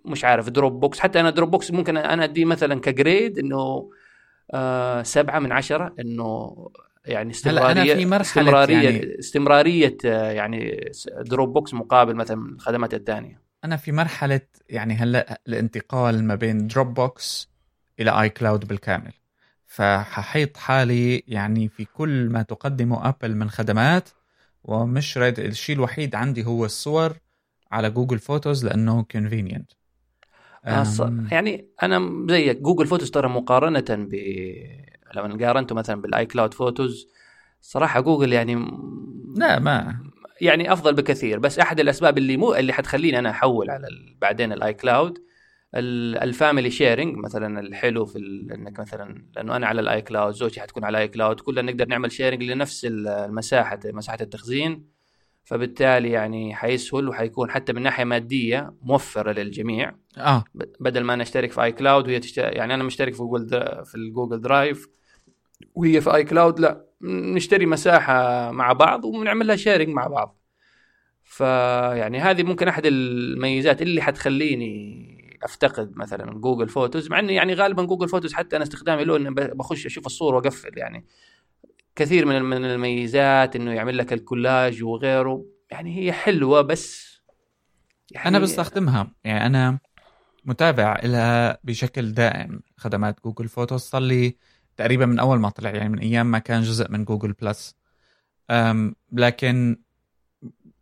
[0.05, 3.89] مش عارف دروب بوكس حتى أنا دروب بوكس ممكن أنا اديه مثلا ك grade إنه
[4.51, 6.55] آه سبعة من عشرة إنه
[7.05, 13.41] يعني استمرارية أنا في مرحلة استمرارية يعني استمرارية يعني دروب بوكس مقابل مثلا الخدمات الثانية.
[13.63, 17.49] أنا في مرحلة يعني هلا الانتقال ما بين دروب بوكس
[17.99, 19.11] إلى آي كلاود بالكامل.
[19.65, 24.09] فحاطط حالي يعني في كل ما تقدمه أبل من خدمات
[24.65, 27.13] ومش راد الشيء الوحيد عندي هو الصور
[27.71, 29.71] على جوجل فوتوز لأنه convenient
[31.31, 34.15] يعني أنا زيك جوجل فوتوز ترى مقارنة ب
[35.15, 37.07] لما قارنته مثلا بالاي كلاود فوتوز
[37.61, 38.55] صراحة جوجل يعني
[39.35, 39.99] لا ما.
[40.41, 43.87] يعني أفضل بكثير بس أحد الأسباب اللي مو اللي حتخليني أنا أحول على
[44.21, 45.24] بعدين الاي كلاود
[45.75, 48.19] ال family sharing مثلا الحلو في
[48.55, 52.11] إنك مثلا لأنه أنا على الاي كلاود زوجتي حتكون على الاي كلاود كلنا نقدر نعمل
[52.11, 54.95] sharing لنفس المساحة مساحة التخزين.
[55.43, 59.95] فبالتالي يعني حيسهل وحيكون حتى من ناحية مادية موفرة للجميع.
[60.17, 60.43] آه.
[60.79, 63.49] بدل ما نشترك في اي كلاود وهي تشترك يعني أنا مشترك في جوجل
[63.85, 64.87] في الجوجل درايف
[65.75, 70.39] وهي في اي كلاود لا نشتري مساحة مع بعض ونعمل لها sharing مع بعض.
[71.23, 75.14] فيعني هذه ممكن أحد الميزات اللي حتخليني
[75.45, 79.29] أفتقد مثلا جوجل فوتوز مع إنه يعني غالبا جوجل فوتوز حتى أنا استخدامي له اني
[79.31, 81.05] بخش أشوف الصورة وأقفل يعني.
[81.95, 87.15] كثير من من الميزات إنه يعمل لك الكولاج وغيره يعني هي حلوة بس
[88.11, 89.11] يعني أنا بستخدمها.
[89.23, 89.79] يعني أنا
[90.45, 93.81] متابع لها بشكل دائم خدمات جوجل فوتوز.
[93.81, 94.37] صار لي
[94.77, 97.75] تقريبا من أول ما طلع يعني من أيام ما كان جزء من جوجل بلس.
[99.11, 99.81] لكن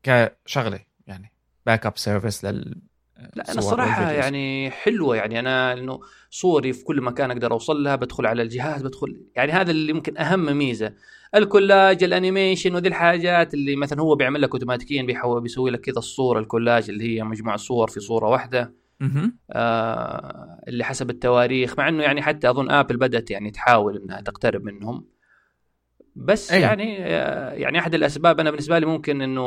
[0.04, 1.32] كشغلة يعني
[1.66, 2.82] backup service لل
[3.36, 5.40] لا أنا الصراحه يعني حلوة يعني.
[5.40, 9.72] أنا إنه صوري في كل مكان أقدر أوصل لها بدخل على الجهاز بدخل يعني هذا
[9.72, 10.94] اللي ممكن أهم ميزة.
[11.36, 15.82] ال collage ال animation وذي الحاجات اللي مثلا هو بيعمل لك أوتوماتيكيا بيحول بيسوي لك
[15.82, 18.74] كذا الصورة الكولاج اللي هي مجموعة صور في صورة واحدة.
[19.52, 24.64] آه اللي حسب التواريخ مع إنه يعني حتى أظن آبل بدأت يعني تحاول إنها تقترب
[24.64, 25.13] منهم.
[26.16, 26.62] بس أيه.
[26.62, 26.94] يعني
[27.62, 29.44] يعني أحد الأسباب أنا بالنسبة لي ممكن إنه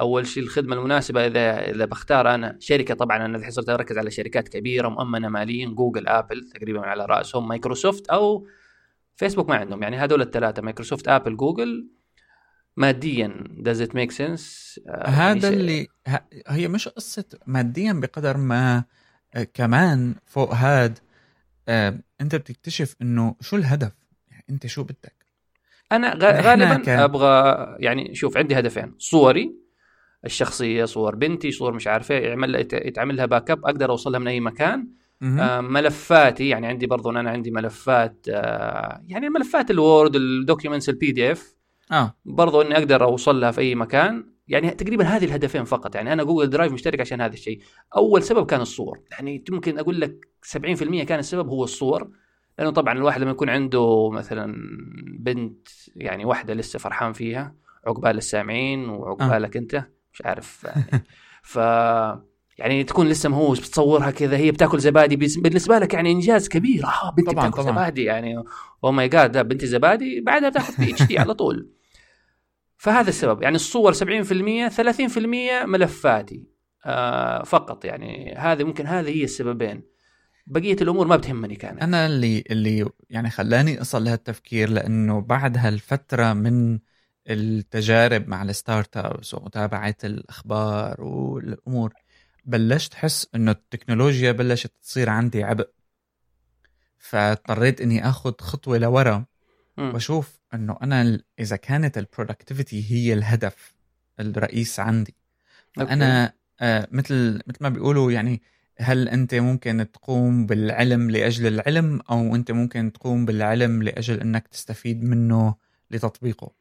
[0.00, 4.10] أول شيء الخدمة المناسبة إذا إذا بختار أنا شركة طبعا أنا الحين صرت أركز على
[4.10, 8.46] شركات كبيرة مؤمنة ماليا جوجل آبل تقريبا على رأسهم مايكروسوفت أو
[9.16, 9.82] فيسبوك ما عندهم.
[9.82, 11.88] يعني هذول الثلاثة مايكروسوفت آبل جوجل
[12.76, 15.88] ماديا does it make sense آه، هذا اللي
[16.48, 18.84] هي مش قصة ماديا بقدر ما
[19.34, 20.98] آه، كمان فوق هاد
[21.68, 23.92] آه، أنت بتكتشف إنه شو الهدف؟
[24.30, 25.17] يعني أنت شو بدك؟
[25.92, 27.04] أنا غالبا.
[27.04, 28.94] أبغى يعني شوف عندي هدفين.
[28.98, 29.54] صوري
[30.24, 34.40] الشخصية صور بنتي صور مش عارف إيه يعمل يتعمل لها backup أقدر اوصلها من أي
[34.40, 34.88] مكان.
[35.22, 40.88] آه ملفاتي يعني عندي برضو أنا عندي ملفات آه يعني ملفات ال Word ال documents
[40.88, 41.54] ال PDF
[41.92, 42.14] آه.
[42.24, 44.24] برضو إني أقدر أوصل لها في أي مكان.
[44.48, 45.94] يعني تقريبا هذه الهدفين فقط.
[45.94, 47.60] يعني أنا جوجل درايف مشترك عشان هذا الشيء.
[47.96, 49.00] أول سبب كان الصور.
[49.10, 52.10] يعني ممكن أقول لك 70% كان السبب هو الصور.
[52.58, 54.54] لأنه طبعا الواحد لما يكون عنده مثلا
[55.18, 57.54] بنت يعني واحدة لسه فرحان فيها
[57.86, 59.60] عقبال السامعين وعقبالك آه.
[59.60, 61.04] أنت مش عارف يعني.
[61.42, 61.56] ف
[62.58, 66.84] يعني تكون لسه مهووس بتصورها كذا هي بتاكل زبادي بالنسبة لك يعني إنجاز كبير.
[66.84, 67.72] آه بنتي طبعا بتاكل طبعا.
[67.72, 68.42] زبادي يعني.
[68.84, 71.68] oh my God بنتي زبادي بعدها بتاخذ PhD على طول.
[72.76, 73.42] فهذا السبب.
[73.42, 75.18] يعني الصور 70% 30%
[75.64, 76.44] ملفاتي
[76.86, 78.34] آه فقط يعني.
[78.38, 79.97] هذه ممكن هذه هي السببين.
[80.50, 81.82] بقية الأمور ما بتهمني كانت.
[81.82, 86.78] أنا اللي اللي يعني خلاني أصل لهالتفكير لأنه بعد هالفترة من
[87.30, 91.92] التجارب مع ال startups ومتابعة الأخبار والأمور
[92.44, 95.68] بلشت احس إنه التكنولوجيا بلشت تصير عندي عبء.
[96.98, 99.24] فاضطريت إني آخذ خطوة لورا
[99.78, 103.74] وأشوف إنه أنا إذا كانت ال productivity هي الهدف
[104.20, 105.14] الرئيس عندي.
[105.78, 108.42] أنا آه مثل مثل ما بيقولوا يعني
[108.80, 115.04] هل أنت ممكن تقوم بالعلم لأجل العلم أو أنت ممكن تقوم بالعلم لأجل أنك تستفيد
[115.04, 115.54] منه
[115.90, 116.52] لتطبيقه؟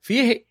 [0.00, 0.44] في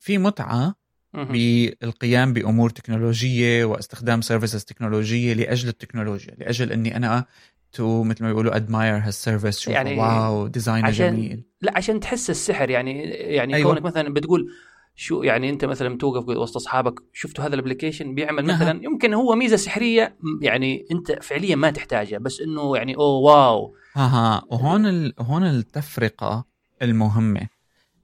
[0.00, 0.74] في متعة
[1.14, 7.26] بالقيام بأمور تكنولوجية واستخدام services تكنولوجية لأجل التكنولوجيا لأجل أني أنا
[7.72, 11.44] to مثل ما بيقولوا admire هال service يعني wow design جميل.
[11.60, 13.72] لا عشان تحس السحر يعني يعني أيوة.
[13.72, 14.52] كونك مثلا بتقول
[15.00, 18.84] شو يعني أنت مثلا توقف وسط أصحابك شفتوا هذا ال application بيعمل مثلا نعم.
[18.84, 24.42] يمكن هو ميزة سحرية يعني أنت فعليا ما تحتاجها بس إنه يعني oh wow أها
[24.50, 25.14] وهون ال...
[25.18, 26.44] هون التفرقة
[26.82, 27.40] المهمة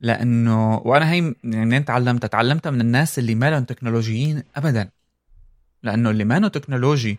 [0.00, 4.90] لأنه وأنا هي يعني تعلمتها تعلمتها من الناس اللي ما لهم تكنولوجيين ابدا
[5.82, 7.18] لأنه اللي ما تكنولوجي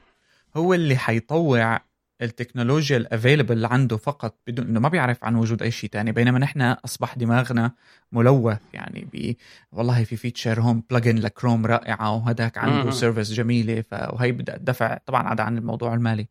[0.56, 1.82] هو اللي حيطوع
[2.22, 6.40] التكنولوجيا ال available عنده فقط بدون إنه ما بيعرف عن وجود أي شيء تاني بينما
[6.40, 7.72] نحن أصبح دماغنا
[8.12, 8.60] ملوث.
[8.74, 9.36] يعني ب
[9.72, 13.94] والله في feature هون plugin ل Chrome رائعة وهداك عنده service جميلة ف...
[13.94, 16.28] وهي بدها الدفع طبعا عدا عن الموضوع المالي.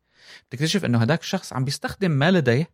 [0.49, 2.69] بتكتشف إنه هداك الشخص عم بيستخدم ما لديه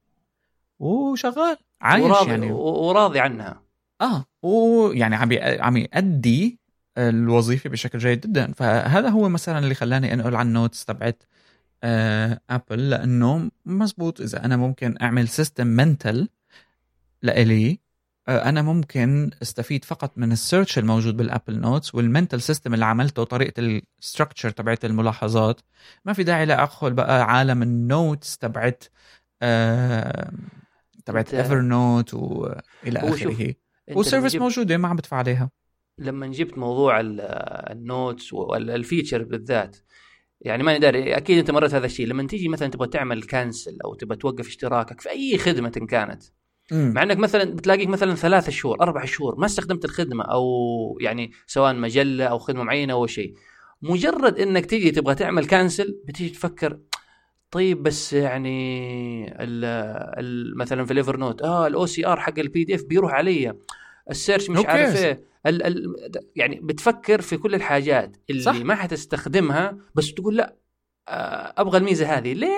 [0.80, 2.52] وشغال عايش وراضي يعني.
[2.52, 3.62] وراضي عنها.
[4.02, 5.30] آه ويعني عم
[5.62, 6.60] عم يأدي
[6.98, 8.52] الوظيفة بشكل جيد جدا.
[8.52, 11.24] فهذا هو مثلا اللي خلاني أنقل عن ال notes تبعت
[12.50, 14.22] Apple لأنه مزبوط.
[14.22, 16.30] إذا أنا ممكن أعمل system mental
[17.22, 17.80] لإلي
[18.30, 22.86] أنا ممكن أستفيد فقط من ال search الموجود بال Apple Notes وال mental system اللي
[22.86, 25.62] عملته طريقة ال structure تبعت الملاحظات.
[26.06, 28.84] ما في داعي لادخل بقى عالم ال notes تبعت
[29.42, 30.32] آه
[31.06, 33.56] تبعت Evernote والى آخره.
[33.92, 35.50] و service موجودة ما عم بدفع عليها.
[35.98, 39.78] لما جبت موضوع ال notes وال feature بالذات
[40.44, 42.08] يعني ما داري أكيد أنت مريت هذا الشيء.
[42.08, 46.24] لما تيجي مثلا تبغى تعمل cancel أو تبغى توقف اشتراكك في أي خدمة كانت
[46.72, 46.92] مم.
[46.96, 50.44] مع إنك مثلا بتلاقيك مثلا ثلاثة شهور أربع شهور ما استخدمت الخدمة أو
[51.02, 53.34] يعني سواء مجلة أو خدمة معينة أو شيء.
[53.82, 56.80] مجرد إنك تيجي تبغى تعمل cancel بتيجي تفكر
[57.52, 59.66] طيب بس يعني ال
[60.20, 63.54] ال مثلا في ال Evernote آه ال OCR حق ال PDF بيروح علي
[64.10, 65.33] ال search مش عارف إيه.
[65.46, 65.96] ال ال
[66.36, 68.56] يعني بتفكر في كل الحاجات اللي صح.
[68.56, 70.56] ما حتستخدمها بس تقول لا
[71.10, 72.34] آه، أبغى الميزة هذه.
[72.34, 72.50] ليه؟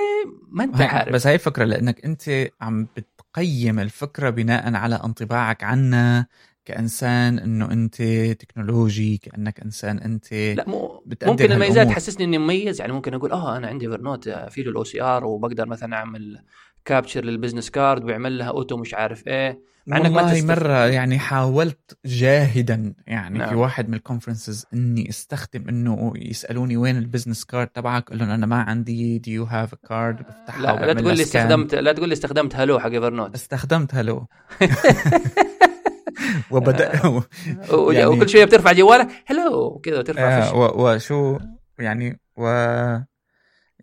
[0.50, 1.14] ما أنت عارف.
[1.14, 6.26] بس هاي فكرة لأنك أنت عم بتقيم الفكرة بناء على انطباعك عنا
[6.66, 8.02] كإنسان إنه أنت
[8.40, 12.82] تكنولوجي كأنك إنسان أنت لا مو ممكن الميزات تحسسني إني مميز.
[12.82, 16.40] يعني ممكن أقول آه أنا عندي Evernote في له ال OCR وبقدر مثلا أعمل
[16.86, 19.75] capture لل business card ويعمل لها auto مش عارف إيه.
[19.88, 20.48] مع إنك ما تستخدم.
[20.48, 23.50] مرة يعني حاولت جاهدا يعني نعم.
[23.50, 28.20] في واحد من ال conferences إني أستخدم إنه يسألوني وين ال business card تبعك؟ أقول
[28.20, 29.20] لهم أنا ما عندي.
[29.20, 32.80] do you have card بفتحها لا لا تقول لي استخدمت لا تقول لي استخدمت Hello
[32.80, 34.28] حق Evernote استخدمت Hello
[36.52, 36.92] وبدا
[37.92, 41.40] يعني وكل شوية بترفع جوالك Hello كذا وترفع آه وشو
[41.80, 42.48] يعني و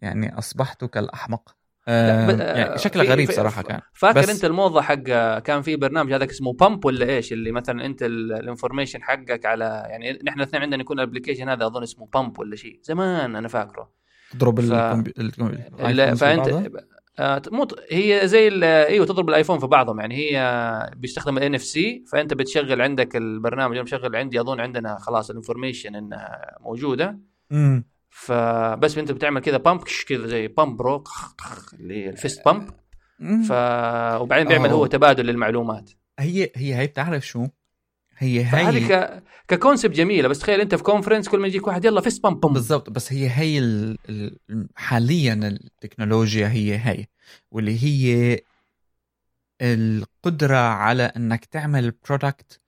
[0.02, 1.61] يعني أصبحت كالأحمق.
[1.88, 3.80] آه يعني شكله غريب صراحة كان.
[3.92, 4.94] فاكر بس أنت الموضة حق
[5.38, 9.82] كان في برنامج هذاك اسمه Bump ولا إيش؟ اللي مثلا أنت ال information حقك على
[9.86, 12.80] يعني نحن الاثنين عندنا يكون ال application هذا أظن اسمه Bump ولا شيء.
[12.82, 13.90] زمان أنا فاكره.
[14.32, 14.72] تضرب ف...
[14.72, 16.70] الكمبيوتر فانت
[17.18, 20.00] آه مو هي زي إيوه تضرب ال iPhone في بعضهم.
[20.00, 23.74] يعني هي بيستخدم ال NFC فأنت بتشغل عندك البرنامج.
[23.74, 27.18] أنا مشغل عندي أظن عندنا خلاص ال information إنها موجودة.
[27.52, 31.04] امم فبس انت بتعمل كذا bump كذا زي bump bro
[31.72, 32.70] اللي ال fist bump
[33.48, 33.52] ف
[34.20, 35.90] وبعدين بيعمل هو تبادل للمعلومات.
[36.18, 37.46] هي هي هي بتعرف شو؟
[38.18, 39.22] هي هي ك...
[39.48, 42.40] ك concept جميلة بس تخيل انت في conference كل ما يجيك واحد يلا fist bump
[42.40, 43.98] bump بالضبط بس هي هي ال...
[44.08, 44.68] ال...
[44.76, 47.06] حاليا التكنولوجيا هي هي
[47.50, 48.38] واللي هي
[49.62, 52.60] القدرة على إنك تعمل product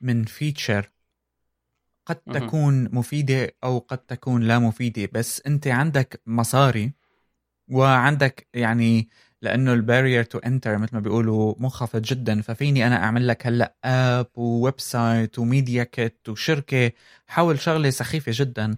[0.00, 0.90] من feature
[2.06, 6.92] قد تكون مفيدة أو قد تكون لا مفيدة بس أنت عندك مصاري
[7.70, 9.08] وعندك يعني
[9.42, 13.74] لأنه ال barrier to enter مثل ما بيقولوا منخفض جدا ففيني أنا أعمل لك هلأ
[13.84, 16.92] app و website و media kit وشركة.
[17.26, 18.76] حول شغلة سخيفة جدا.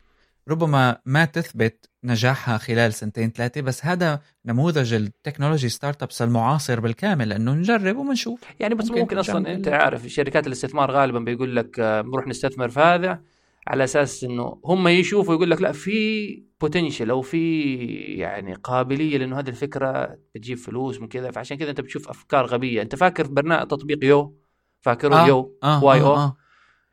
[0.49, 7.33] ربما ما تثبت نجاحها خلال سنتين ثلاثة بس هذا نموذج ال technology startups المعاصر بالكامل
[7.33, 11.81] إنه نجرب وبنشوف يعني بس ممكن, ممكن أصلا أنت عارف شركات الاستثمار غالبا بيقول لك
[11.81, 13.21] بنروح آه، نستثمر في هذا
[13.67, 19.39] على أساس إنه هم يشوفوا يقول لك لا في potential أو في يعني قابلية لإنه
[19.39, 22.83] هذه الفكرة بتجيب فلوس من كذا فعشان كذا أنت بتشوف أفكار غبية.
[22.83, 24.37] أنت فاكر برنامج تطبيق Yo؟
[24.81, 26.37] فاكره آه Yo؟ آه Y O؟ آه آه.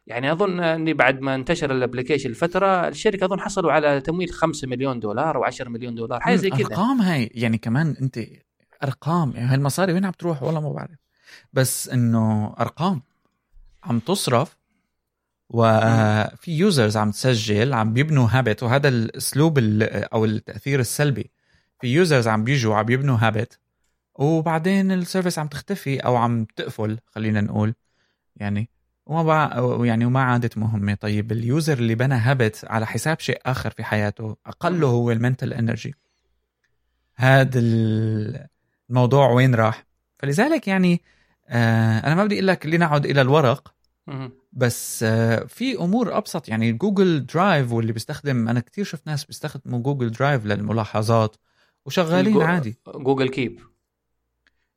[0.08, 4.68] يعني أظن إني بعد ما انتشر ال application الفترة الشركة أظن حصلوا على تمويل 5
[4.68, 8.20] مليون دولار أو 10 مليون دولار حاجة زي كذا أرقام هاي يعني كمان أنت
[8.84, 10.98] أرقام يعني هالمصاري وين عم تروح؟ والله ما بعرف.
[11.54, 13.02] بس إنه أرقام
[13.84, 14.58] عم تصرف
[15.50, 21.32] وفي users عم تسجل عم بيبنوا habit وهذا الأسلوب أو التأثير السلبي.
[21.82, 23.60] في users عم بيجوا عم بيبنوا habit
[24.16, 27.74] وبعدين ال service عم تختفي أو عم تقفل خلينا نقول.
[28.36, 28.70] يعني
[29.06, 29.86] وما بع...
[29.86, 30.94] يعني وما عادت مهمة.
[30.94, 35.17] طيب ال user اللي بنى habit على حساب شيء آخر في حياته أقله هو ال
[35.17, 35.95] mental energy
[37.16, 37.60] هذا
[38.89, 39.86] الموضوع وين راح؟
[40.20, 41.02] فلذلك يعني
[41.48, 43.74] آه أنا ما بدي أقول لك لنعد إلى الورق
[44.52, 46.50] بس آه في أمور أبسط.
[46.50, 51.36] يعني Google Drive واللي بيستخدم أنا كثير شفت ناس بيستخدموا Google Drive للملاحظات
[51.86, 52.78] وشغالين عادي.
[52.88, 53.60] Google Keep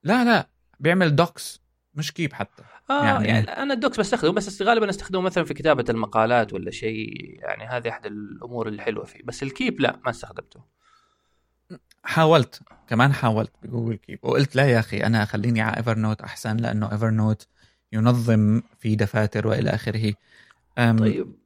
[0.03, 0.49] لا لا
[0.81, 1.61] بيعمل Docs
[1.95, 2.63] مش Keep حتى.
[2.91, 6.71] آه يعني, يعني أنا ال Docs بستخدمه بس غالبا أستخدمه مثلا في كتابة المقالات ولا
[6.71, 9.21] شيء يعني هذه أحد الأمور الحلوة فيه.
[9.25, 10.61] بس ال Keep لا ما استخدمته.
[12.03, 14.19] حاولت كمان حاولت ب Google Keep.
[14.23, 17.47] وقلت لا يا أخي أنا خليني على Evernote أحسن لأنه Evernote
[17.93, 20.15] ينظم في دفاتر وإلى آخره.
[20.77, 21.37] طيب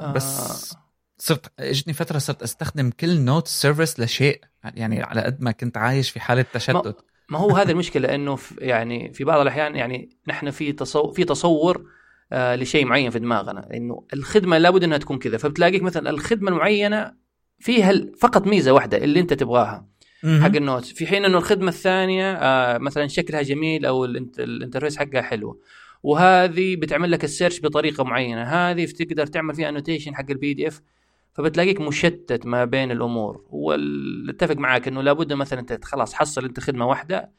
[0.00, 0.12] آه.
[0.12, 0.76] بس
[1.18, 6.10] صرت إجتني فترة صرت أستخدم كل note service لشيء يعني على قد ما كنت عايش
[6.10, 7.04] في حالة تشتت.
[7.30, 11.24] ما هو هذا المشكلة؟ انه في يعني في بعض الأحيان يعني نحن في تصور في
[11.24, 11.84] تصور
[12.32, 13.68] آه لشيء معين في دماغنا.
[13.74, 15.38] إنه الخدمة لابد أنها تكون كذا.
[15.38, 17.12] فبتلاقيك مثلا الخدمة المعينة
[17.58, 19.86] فيها فقط ميزة واحدة اللي أنت تبغاها.
[20.24, 20.84] حق ال note.
[20.84, 25.60] في حين إنه الخدمة الثانية آه مثلا شكلها جميل أو ال interface حقها حلو.
[26.02, 28.42] وهذه بتعمل لك ال search بطريقة معينة.
[28.42, 30.80] هذه تقدر تعمل فيها annotation حق ال PDF
[31.32, 36.86] فبتلاقيك مشتت ما بين الأمور واتفق معك إنه لابد مثلا أنت خلاص حصل أنت خدمة
[36.86, 37.30] واحدة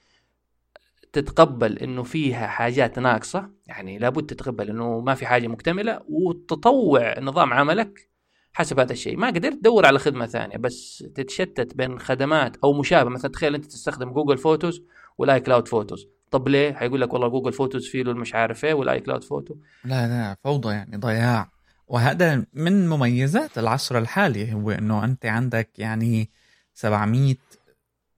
[1.14, 7.54] تتقبل إنه فيها حاجات ناقصة يعني لابد تتقبل إنه ما في حاجة مكتملة وتطوع نظام
[7.54, 8.10] عملك
[8.54, 9.18] حسب هذا الشيء.
[9.18, 13.10] ما قدرت تدور على خدمة ثانية بس تتشتت بين خدمات أو مشابه.
[13.10, 14.84] مثلا تخيل أنت تستخدم Google Photos
[15.18, 19.00] وال iCloud Photos طب ليه؟ حيقول لك والله Google Photos فيه مش عارف إيه وال
[19.00, 19.56] iCloud Photo
[19.86, 21.52] لا لا فوضى يعني ضياع.
[21.92, 26.30] وهذا من مميزات العصر الحالي هو إنه أنت عندك يعني
[26.74, 27.36] 700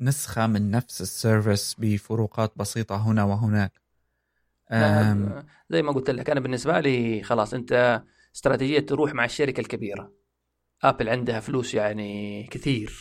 [0.02, 3.72] نسخة من نفس ال service بفروقات بسيطة هنا وهناك.
[5.70, 8.04] زي ما قلت لك أنا بالنسبة لي خلاص أنت
[8.36, 10.12] استراتيجية تروح مع الشركة الكبيرة.
[10.84, 12.94] ابل عندها فلوس يعني كثير.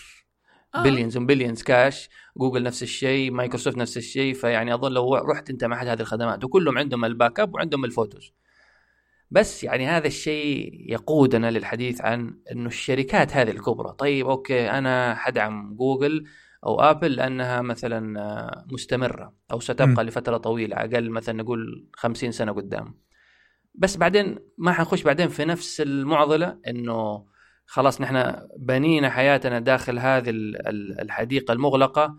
[0.74, 0.82] آه.
[0.82, 5.64] billions و billions cash جوجل نفس الشيء مايكروسوفت نفس الشيء فيعني أظن لو رحت أنت
[5.64, 8.32] مع احد هذه الخدمات وكلهم عندهم ال backup وعندهم ال photos
[9.32, 13.94] بس يعني هذا الشيء يقودنا للحديث عن إنه الشركات هذه الكبرى.
[13.98, 16.24] طيب okay أنا حدعم جوجل
[16.66, 20.06] أو آبل لأنها مثلا مستمرة أو ستبقى م.
[20.06, 22.94] لفترة طويلة أقل مثلا نقول 50 سنة قدام.
[23.74, 27.26] بس بعدين ما حنخش بعدين في نفس المعضلة إنه
[27.66, 30.30] خلاص نحن بنينا حياتنا داخل هذه
[31.00, 32.16] الحديقة المغلقة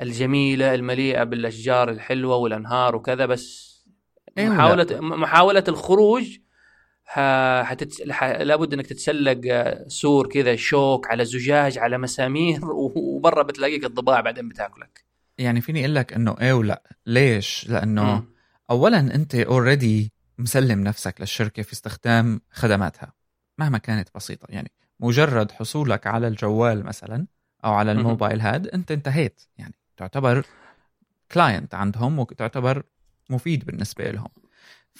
[0.00, 3.70] الجميلة المليئة بالأشجار الحلوة والأنهار وكذا بس
[4.38, 6.38] أيوة محاولة محاولة الخروج
[7.62, 8.10] حتت...
[8.10, 8.24] ح...
[8.24, 12.60] لابد انك تتسلق آه، سور كذا شوك على زجاج على مسامير
[12.96, 15.04] وبرا بتلاقيك الضباع بعدين بتاكلك.
[15.38, 18.24] يعني فيني أقول لك إنه إيه ولا ليش؟ لأنه م.
[18.70, 23.12] اولا أنت already مسلم نفسك للشركة في استخدام خدماتها
[23.58, 24.46] مهما كانت بسيطة.
[24.48, 24.70] يعني
[25.00, 27.26] مجرد حصولك على الجوال مثلا
[27.64, 29.42] أو على الموبايل هاد أنت انتهيت.
[29.58, 30.46] يعني تعتبر
[31.32, 32.82] client عندهم وتعتبر
[33.30, 34.28] مفيد بالنسبة لهم.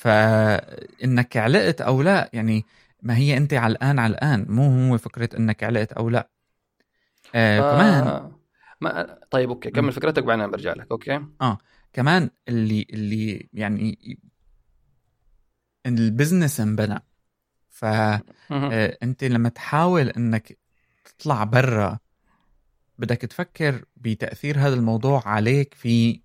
[0.00, 2.64] فإنك علقت أو لا يعني
[3.02, 6.30] ما هي أنت علقان علقان مو هو فكرة إنك علقت أو لا.
[7.34, 8.32] آه آه كمان
[8.80, 11.58] ما طيب okay كمل فكرتك بعدين برجع لك okay؟ آه
[11.92, 13.98] كمان اللي اللي يعني
[15.86, 17.04] ال business انبنى.
[17.68, 20.58] فانت آه، لما تحاول إنك
[21.04, 21.98] تطلع برا
[22.98, 26.20] بدك تفكر بتأثير هذا الموضوع عليك في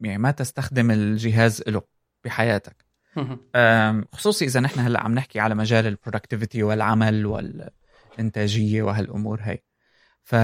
[0.00, 1.82] يعني ما تستخدم الجهاز له
[2.24, 2.89] بحياتك.
[4.12, 9.58] خصوصي إذا نحن هلأ عم نحكي على مجال ال productivity والعمل والإنتاجية وهالأمور هي.
[10.22, 10.34] ف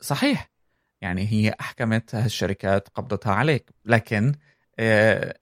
[0.00, 0.50] صحيح
[1.00, 4.32] يعني هي أحكمت هالشركات قبضتها عليك لكن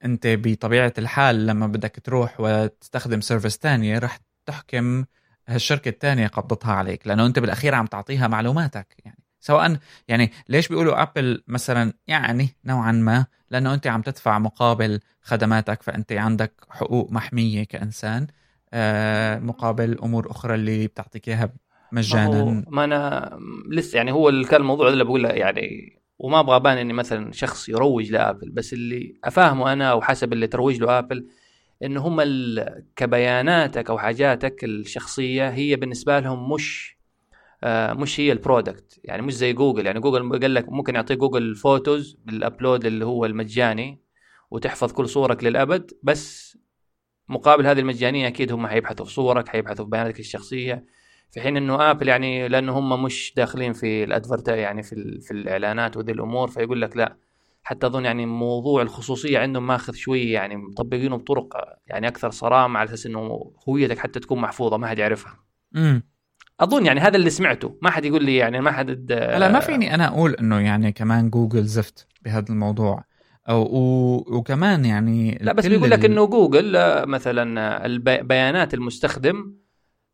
[0.05, 5.05] أنت بطبيعة الحال لما بدك تروح وتستخدم service تانية رح تحكم
[5.47, 9.23] هالشركة الثانية قبضتها عليك لأنه أنت بالأخير عم تعطيها معلوماتك يعني.
[9.39, 9.77] سواء
[10.07, 16.11] يعني ليش بيقولوا ابل مثلا يعني نوعا ما لأنه أنت عم تدفع مقابل خدماتك فأنت
[16.11, 18.27] عندك حقوق محمية كإنسان
[18.73, 21.53] آه مقابل أمور أخرى اللي بتعطيك إياها
[21.91, 22.43] مجانا.
[22.43, 23.39] ما, ما أنا
[23.69, 28.11] لسه يعني هو كان الموضوع اللي بقول يعني وما أبغى أبان إني مثلا شخص يروج
[28.11, 31.27] لآبل بس اللي أفهمه أنا وحسب اللي تروج له آبل
[31.83, 32.21] إنه هم
[32.95, 36.96] كبياناتك أو حاجاتك الشخصية هي بالنسبة لهم مش
[37.93, 39.85] مش هي ال product يعني مش زي جوجل.
[39.85, 44.01] يعني جوجل قال لك ممكن يعطيك Google Photos بال upload اللي هو المجاني
[44.51, 46.57] وتحفظ كل صورك للأبد بس
[47.29, 50.85] مقابل هذه المجانية أكيد هم حيبحثوا في صورك حيبحثوا في بياناتك الشخصية.
[51.31, 55.97] في حين إنه ابل يعني لأنه هم مش داخلين في الادفرت يعني في, في الإعلانات
[55.97, 57.17] وذي الأمور فيقول لك لا.
[57.63, 61.53] حتى أظن يعني موضوع الخصوصية عندهم ماخذ شوية يعني مطبقينه بطرق
[61.87, 65.39] يعني أكثر صرامة على أساس إنه هويتك حتى تكون محفوظة ما حد يعرفها.
[65.75, 66.03] امم
[66.59, 67.77] أظن يعني هذا اللي سمعته.
[67.81, 71.29] ما حد يقول لي يعني ما حد لا ما فيني أنا أقول إنه يعني كمان
[71.29, 73.03] جوجل زفت بهذا الموضوع.
[73.49, 73.65] أو
[74.27, 76.73] وكمان يعني لا بس بيقول لك إنه جوجل
[77.07, 79.53] مثلا البيانات المستخدم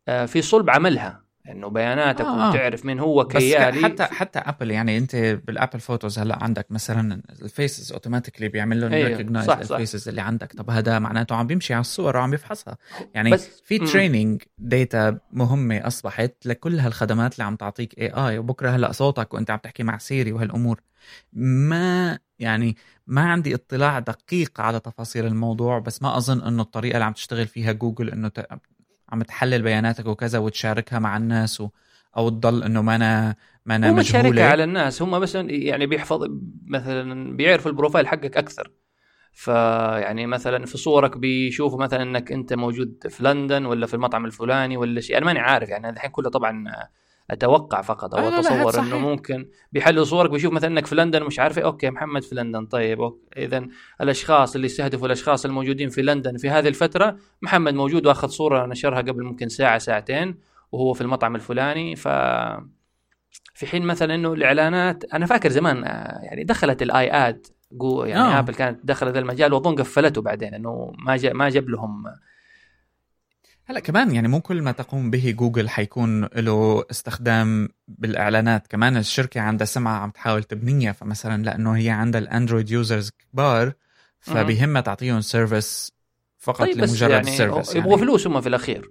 [0.08, 1.23] آه، في صلب عملها.
[1.50, 2.50] إنه بياناتك آه.
[2.50, 3.78] وتعرف مين هو كيالي.
[3.78, 8.48] بس حتى حتى ابل يعني أنت بال Apple Photos هلأ عندك مثلا ال faces automatically
[8.48, 10.52] بيعمل لهم recognize ال faces اللي عندك.
[10.52, 12.76] طب هذا معناته عم بيمشي على الصور وعم بيفحصها
[13.14, 18.92] يعني بس في training data مهمة أصبحت لكل هالخدمات اللي عم تعطيك AI وبكرة هلأ
[18.92, 20.80] صوتك وأنت عم تحكي مع Siri وهالأمور.
[21.32, 22.76] ما يعني
[23.06, 27.46] ما عندي اطلاع دقيق على تفاصيل الموضوع بس ما أظن إنه الطريقة اللي عم تشتغل
[27.46, 28.30] فيها جوجل إنه
[29.08, 31.68] عم تحلل بياناتك وكذا وتشاركها مع الناس و...
[32.16, 33.34] أو تضل إنه ما أنا
[33.66, 34.42] ما أنا مجهولة.
[34.44, 36.28] على الناس هم بس يعني بيحفظ
[36.66, 38.70] مثلا بيعرفوا ال profile حقك أكثر.
[39.32, 44.76] فيعني مثلا في صورك بيشوفوا مثلا إنك أنت موجود في لندن ولا في المطعم الفلاني
[44.76, 45.16] ولا شيء.
[45.16, 46.64] أنا ماني عارف يعني الحين كله طبعا
[47.30, 49.48] أتوقع فقط أو أتصور إنه ممكن.
[49.72, 52.66] بيحلل صورك بيشوف مثلا إنك في لندن مش عارف إيه، okay محمد في لندن.
[52.66, 53.66] طيب اذا
[54.00, 58.98] الأشخاص اللي يستهدفوا الأشخاص الموجودين في لندن في هذه الفترة محمد موجود وأخذ صورة نشرها
[58.98, 60.38] قبل ممكن ساعة ساعتين
[60.72, 61.96] وهو في المطعم الفلاني.
[61.96, 62.08] ف
[63.54, 67.46] في حين مثلا إنه الإعلانات أنا فاكر زمان آه، يعني دخلت ال iAd
[67.82, 68.38] يعني آه.
[68.38, 72.04] آبل كانت دخلت المجال وأظن قفلته بعدين إنه ما ما جاب لهم
[73.66, 78.66] هلا كمان يعني مو كل ما تقوم به جوجل حيكون له استخدام بالإعلانات.
[78.66, 80.92] كمان الشركة عندها سمعة عم تحاول تبنيها.
[80.92, 83.72] فمثلا لأنه هي عندها ال Android users كبار
[84.20, 85.92] فبهمها تعطيهم service
[86.38, 88.02] فقط طيب لمجرد يعني ال service يبغوا يعني.
[88.02, 88.90] فلوس هم في الأخير.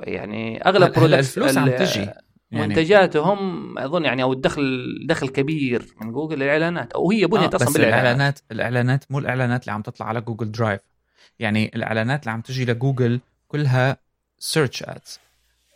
[0.00, 2.08] يعني أغلب الفلوس عم تجي.
[2.50, 4.62] يعني منتجاتهم أظن يعني أو الدخل
[5.08, 9.62] دخل كبير من جوجل الاعلانات أو هي بنيت آه أصلا بس الإعلانات الإعلانات مو الإعلانات
[9.62, 10.80] اللي عم تطلع على Google Drive
[11.38, 13.20] يعني الإعلانات اللي عم تجي لجوجل
[13.52, 13.96] كلها
[14.38, 15.20] search ads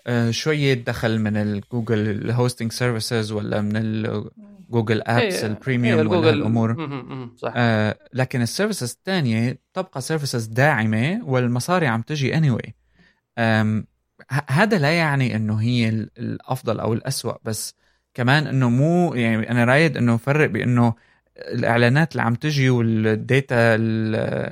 [0.07, 6.09] آه شوية دخل من الجوجل ال hosting services ولا من ال Google Apps ال premium
[6.09, 6.77] ولا الأمور
[7.37, 7.53] صح.
[7.57, 12.71] آه لكن ال services الثانية تبقى services داعمة والمصاري عم تجي anyway.
[14.49, 17.75] هذا لا يعني إنه هي الأفضل أو الأسوأ بس
[18.15, 20.95] كمان إنه مو يعني أنا رايد إنه نفرق بإنه
[21.37, 23.75] الإعلانات اللي عم تجي وال data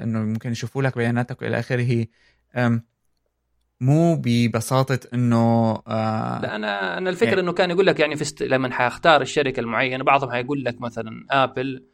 [0.02, 2.06] إنه ممكن يشوفوا لك بياناتك وإلى آخره
[3.80, 8.22] مو ببساطة إنه آه لا أنا أنا الفكرة يعني إنه كان يقول لك يعني في
[8.22, 8.42] است...
[8.42, 11.84] لما حأختار الشركة المعينة بعضهم حيقول لك مثلا آبل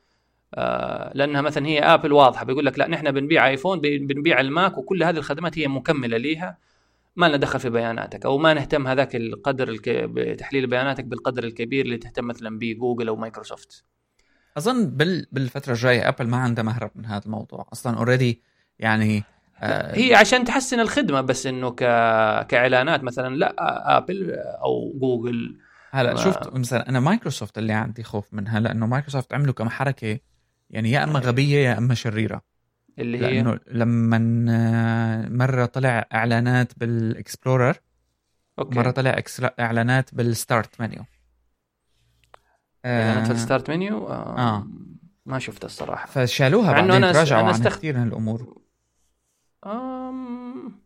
[0.55, 4.79] آه لأنها مثلا هي آبل واضحة بيقول لك لا نحن بنبيع آيفون بنبيع ال Mac
[4.78, 6.59] وكل هذه الخدمات هي مكملة ليها
[7.16, 9.89] ما لنا دخل في بياناتك أو ما نهتم هذاك القدر الك...
[9.89, 13.85] بتحليل بياناتك بالقدر الكبير اللي تهتم مثلا بجوجل أو مايكروسوفت.
[14.57, 15.26] أظن بال...
[15.33, 18.43] بالفترة الجاية آبل ما عندها مهرب من هذا الموضوع أصلا already
[18.78, 19.24] يعني
[19.61, 21.77] آه هي عشان تحسن الخدمة بس إنه ك...
[22.47, 23.55] كإعلانات مثلا لا
[23.97, 24.31] آبل
[24.65, 25.59] أو جوجل.
[25.91, 26.21] هلا ما...
[26.21, 30.19] شفت مثلا أنا مايكروسوفت اللي عندي خوف منها لأنه مايكروسوفت عملوا كم حركه
[30.71, 32.43] يعني يا إما غبية يا إما شريرة.
[32.99, 37.77] اللي هي؟ لأنه لما آه، مرة طلع إعلانات بالإكسبلورر
[38.59, 38.79] أوكي.
[38.79, 39.23] مرة طلع
[39.61, 41.05] إعلانات بال start menu.
[42.87, 44.67] إعلانات في ال start menu؟ آه, آه.
[45.27, 46.07] ما شفت الصراحة.
[46.07, 47.79] فشالوها بعدين أنا تراجعوا أنا استخ...
[47.79, 48.60] كثير من الأمور
[49.67, 50.81] أم...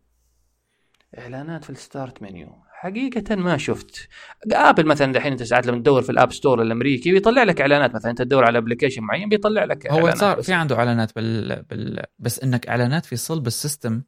[1.17, 2.65] إعلانات في ال start menu.
[2.71, 4.09] حقيقة ما شفت.
[4.51, 7.95] ابل مثلا دحين أنت ساعات لما تدور في ال App Store الأمريكي بيطلع لك إعلانات
[7.95, 8.11] مثلا.
[8.11, 11.63] أنت تدور على application معين بيطلع لك هو صار في عنده إعلانات بال...
[11.63, 12.03] بال...
[12.19, 14.01] بس إنك إعلانات في صلب ال system.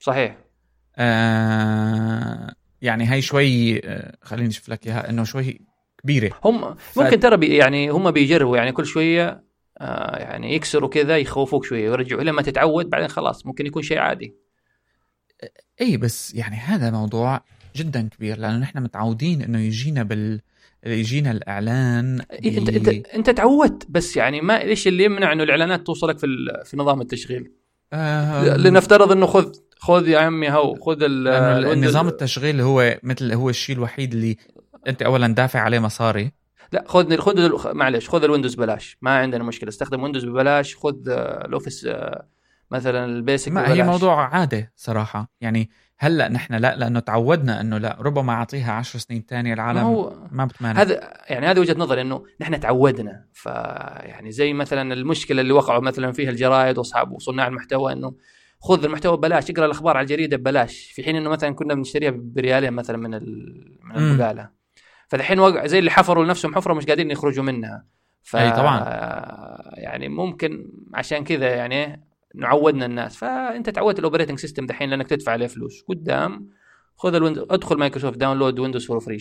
[0.00, 0.38] صحيح.
[0.96, 2.54] آه...
[2.82, 5.60] يعني هي شوي آه، خليني أشوف لك إياها إنه شوي
[6.02, 6.30] كبيرة.
[6.44, 6.98] هم ف...
[6.98, 9.44] ممكن ترى بي يعني هم بيجربوا يعني كل شوية
[9.78, 14.34] آه يعني يكسروا كذا يخوفوك شوية ويرجعوا لما تتعود بعدين خلاص ممكن يكون شيء عادي.
[15.80, 17.40] اي بس يعني هذا موضوع
[17.76, 20.40] جدا كبير لأنه نحن متعودين إنه يجينا بال
[20.86, 25.86] يجينا الإعلان إيه انت انت أنت تعودت بس يعني ما ليش اللي يمنع إنه الإعلانات
[25.86, 26.26] توصلك في
[26.64, 27.52] في نظام التشغيل؟
[27.92, 33.76] آه لنفترض إنه خذ خذ يا عمي هو خذ النظام التشغيل هو مثل هو الشيء
[33.76, 34.36] الوحيد اللي
[34.88, 36.32] أنت اولا دافع عليه مصاري.
[36.72, 38.98] لا خذ خذ معلش خذ الويندوز ببلاش.
[39.02, 39.68] ما عندنا مشكلة.
[39.68, 42.26] استخدم ويندوز ببلاش خذ الأوفيس آه،
[42.70, 45.30] مثلا ال basic ما هي موضوع عادة صراحة.
[45.40, 49.86] يعني هلأ نحن لا لأنه تعودنا إنه لا ربما أعطيها عشر سنين ثانية العالم ما,
[49.86, 50.80] هو ما بتمانع.
[50.80, 53.24] هذا يعني هذه وجهة نظري إنه نحن تعودنا.
[53.32, 58.14] فيعني زي مثلا المشكلة اللي وقعوا مثلا فيها الجرايد واصحاب وصناع المحتوى إنه
[58.60, 60.92] خذ المحتوى ببلاش اقرأ الأخبار على الجريدة ببلاش.
[60.94, 63.10] في حين إنه مثلا كنا بنشتريها بريالين مثلا من
[63.84, 64.63] من البقالة.
[65.14, 67.84] فالحين وقع زي اللي حفروا لنفسهم حفرة مش قادرين يخرجوا منها.
[68.22, 68.78] ف أي طبعا.
[69.74, 73.16] يعني ممكن عشان كذا يعني نعودنا الناس.
[73.16, 75.84] فأنت تعودت ال operating system دحين لأنك تدفع عليه فلوس.
[75.88, 76.50] قدام
[76.96, 79.18] خذ الويندوز ادخل مايكروسوفت download ويندوز for free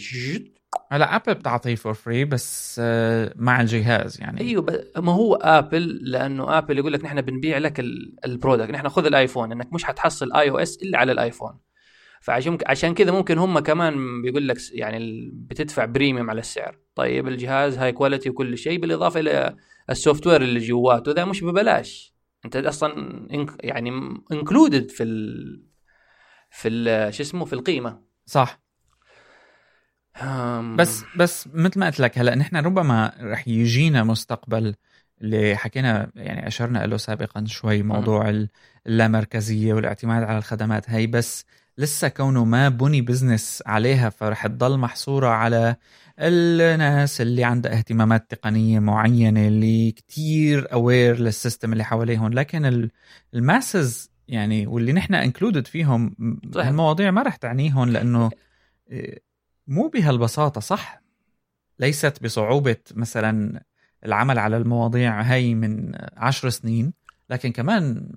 [0.91, 4.41] هلا ابل بتعطيه for free بس آه، مع الجهاز يعني.
[4.41, 7.79] أيوه ما هو ابل لأنه ابل يقول لك نحن بنبيع لك
[8.25, 11.59] ال product نحن خذ الايفون إنك مش حتحصل اي أو اس إلا على الايفون
[12.23, 16.79] فعشان عشان كذا ممكن هم كمان بيقول لك يعني بتدفع premium على السعر.
[16.95, 19.55] طيب الجهاز high quality وكل شيء بالإضافة إلى
[19.89, 22.13] ال software اللي جواته ذا مش ببلاش.
[22.45, 23.27] أنت أصلا
[23.59, 23.89] يعني
[24.31, 25.63] included في ال
[26.51, 28.01] في ال شو اسمه في القيمة.
[28.25, 28.59] صح.
[30.77, 34.75] بس بس مثل ما قلت لك هلا نحن ربما رح يجينا مستقبل
[35.21, 38.45] اللي حكينا يعني أشرنا له سابقا شوي موضوع
[38.87, 40.89] اللامركزية والاعتماد على الخدمات.
[40.89, 41.45] هي بس
[41.77, 45.75] لسه كونه ما بني business عليها فرح تضل محصورة على
[46.19, 52.33] الناس اللي عندها اهتمامات تقنية معينة اللي كتير aware لل system اللي حواليهم.
[52.33, 52.89] لكن
[53.33, 56.15] ال masses يعني واللي نحن included فيهم
[56.53, 56.67] صحيح.
[56.67, 58.31] المواضيع ما رح تعنيهم لأنه
[58.91, 59.19] آه،
[59.67, 61.01] مو بهالبساطة صح؟
[61.79, 63.63] ليست بصعوبة مثلا
[64.05, 66.93] العمل على المواضيع هاي من عشر سنين
[67.29, 68.09] لكن كمان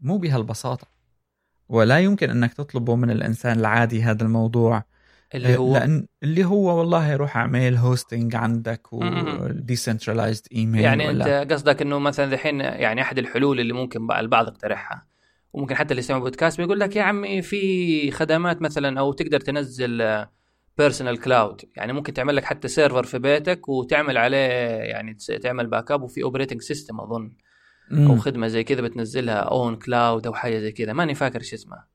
[0.00, 0.86] مو بهالبساطة.
[1.68, 4.84] ولا يمكن أنك تطلبه من الإنسان العادي هذا الموضوع
[5.34, 11.42] اللي هو لأن اللي هو والله روح اعمل hosting عندك و decentralized email يعني ولا.
[11.42, 15.06] أنت قصدك إنه مثلا الحين يعني أحد الحلول اللي ممكن البعض يقترحها
[15.52, 20.24] وممكن حتى اللي يسمع بودكاست بيقول لك يا عمي في خدمات مثلا أو تقدر تنزل
[20.78, 26.02] personal cloud يعني ممكن تعمل لك حتى server في بيتك وتعمل عليه يعني تعمل backup
[26.02, 27.32] وفي operating system أظن.
[27.92, 30.92] أو خدمة زي كذا بتنزلها ownCloud أو حاجة زي كذا.
[30.92, 31.86] ماني فاكر إيش اسمها.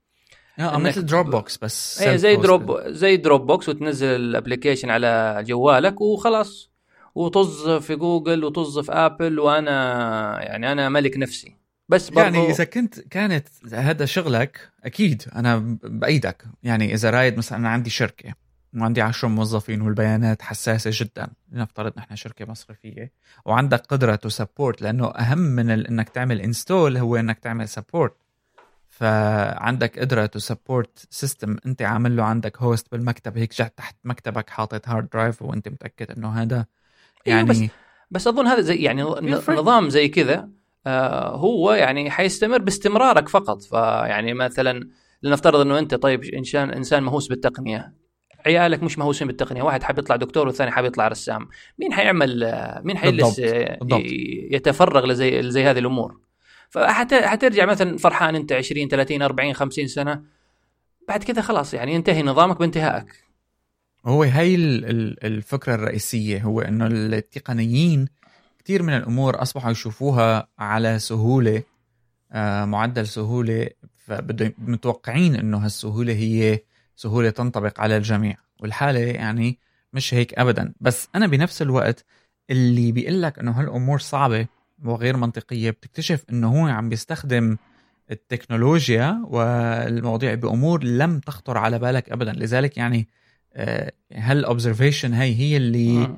[0.60, 5.44] آه مثل دروب بوكس بس اي زي دروب زي دروب بوكس وتنزل ال application على
[5.48, 6.72] جوالك وخلاص.
[7.16, 9.74] وطز في جوجل وطز في ابل وأنا
[10.44, 11.56] يعني أنا ملك نفسي.
[11.90, 16.44] بس برضو يعني إذا كنت كانت هذا شغلك أكيد أنا بأيدك.
[16.64, 18.34] يعني إذا رايد مثلا أنا عندي شركة.
[18.76, 21.28] وعندي 10 موظفين والبيانات حساسة جدا.
[21.52, 23.12] لنفترض نحن شركة مصرفية.
[23.46, 28.16] وعندك قدرة ت support لأنه أهم من إنك تعمل install هو إنك تعمل support
[28.90, 34.50] فعندك قدرة ت support system أنت عامل له عندك host بالمكتب هيك جات تحت مكتبك
[34.50, 36.66] حاطط hard drive وأنت متأكد إنه هذا
[37.26, 37.72] يعني أيوة بس,
[38.12, 39.04] بس أظن هذا زي يعني
[39.50, 40.50] نظام زي كذا
[40.88, 43.62] آه هو يعني حيستمر باستمرارك فقط.
[43.62, 44.90] فيعني مثلا
[45.24, 47.94] لنفترض إنه أنت طيب انسان إنسان مهووس بالتقنية.
[48.48, 49.64] عيالك مش مهووسين بالتقنية.
[49.64, 51.48] واحد حاب يطلع دكتور والثاني حاب يطلع رسام.
[51.80, 53.40] مين حيعمل مين حيجلس
[54.52, 56.20] يتفرغ لزي لزي هذه الأمور.
[56.70, 60.24] فحترجع مثلا فرحان أنت 20 30 40 50 سنة.
[61.08, 63.28] بعد كذا خلاص يعني ينتهي نظامك بانتهائك.
[64.06, 64.56] هو هي
[65.24, 68.08] الفكرة الرئيسية هو إنه التقنيين
[68.64, 71.64] كثير من الأمور أصبحوا يشوفوها على سهولة
[72.32, 73.70] آه، معدل سهولة.
[73.98, 76.60] فمتوقعين إنه هالسهولة هي
[76.98, 79.60] سهولة تنطبق على الجميع والحالة يعني
[79.94, 80.74] مش هيك ابدا.
[80.82, 82.06] بس أنا بنفس الوقت
[82.50, 84.48] اللي بيقول لك إنه هالأمور صعبة
[84.86, 87.58] وغير منطقية بتكتشف إنه هو عم بيستخدم
[88.12, 92.34] التكنولوجيا والمواضيع بأمور لم تخطر على بالك ابدا.
[92.34, 93.08] لذلك يعني
[94.14, 96.16] هال observation هي هي اللي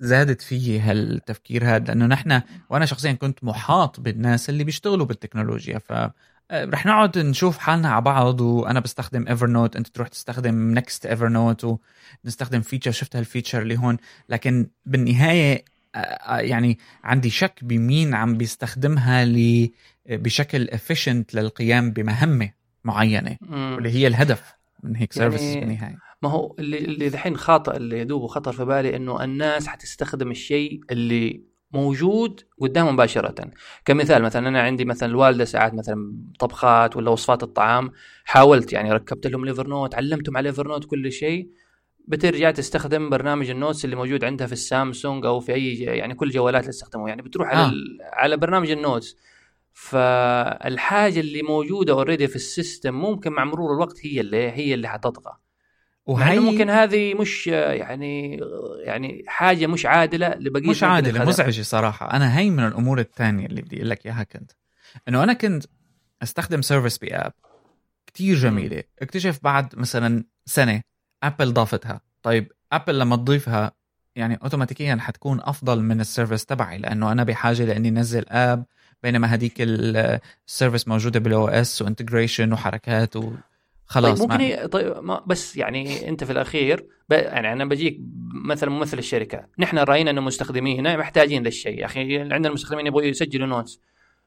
[0.00, 1.84] زادت فيي هالتفكير هذا.
[1.84, 2.40] لأنه نحن
[2.70, 6.14] وأنا شخصيا كنت محاط بالناس اللي بيشتغلوا بالتكنولوجيا ف آه،
[6.52, 11.28] رح نقعد نشوف حالنا على بعض وأنا بستخدم ايفر نوت أنت تروح تستخدم next ايفر
[11.28, 11.78] نوت
[12.24, 13.96] ونستخدم feature شفت هال feature اللي هون.
[14.28, 19.68] لكن بالنهاية آه، آه، يعني عندي شك بمين عم بيستخدمها ل
[20.06, 22.50] بشكل efficient للقيام بمهمة
[22.84, 25.98] معينة واللي هي الهدف من هيك service يعني بالنهاية.
[26.22, 30.80] ما هو اللي اللي دحين خاطئ اللي يدوب خطر في بالي إنه الناس حتستخدم الشيء
[30.90, 31.42] اللي
[31.72, 33.50] موجود قدامه مباشرة.
[33.84, 37.90] كمثال مثلا أنا عندي مثلا الوالدة ساعات مثلا طبخات ولا وصفات الطعام
[38.24, 41.50] حاولت يعني ركبت لهم لايفر نوت علمتهم على لايفر نوت كل شيء.
[42.08, 46.26] بترجع تستخدم برنامج ال notes اللي موجود عندها في السامسونج أو في أي يعني كل
[46.26, 47.08] الجوالات اللي تستخدموها.
[47.08, 47.72] يعني بتروح على آه.
[48.12, 49.16] على برنامج ال notes.
[49.72, 54.88] فالحاجة اللي موجودة already في ال system ممكن مع مرور الوقت هي اللي هي اللي
[54.88, 55.36] حتطغى.
[56.08, 58.40] وهي ممكن هذه مش يعني
[58.84, 62.12] يعني حاجة مش عادلة لبقية مش عادلة مزعجة صراحة.
[62.12, 64.52] أنا هي من الأمور الثانية اللي بدي أقول لك إياها كنت.
[65.08, 65.64] إنه أنا كنت
[66.22, 67.32] أستخدم service باب
[68.06, 68.82] كتير جميلة.
[69.02, 70.80] اكتشف بعد مثلا سنة
[71.22, 72.00] ابل ضافتها.
[72.22, 73.72] طيب ابل لما تضيفها
[74.16, 78.64] يعني اوتوماتيكيا حتكون أفضل من ال service تبعي لأنه أنا بحاجة لإني انزل app
[79.02, 83.16] بينما هذيك ال service موجودة بال OS و integration وحركات
[83.90, 88.00] وخلاص طيب ممكن طيب ما بس يعني أنت في الأخير يعني أنا بجيك
[88.44, 89.46] مثلا ممثل الشركة.
[89.58, 93.80] نحن رأينا إنه مستخدمينا محتاجين للشيء يا أخي عندنا المستخدمين يبغوا يسجلوا notes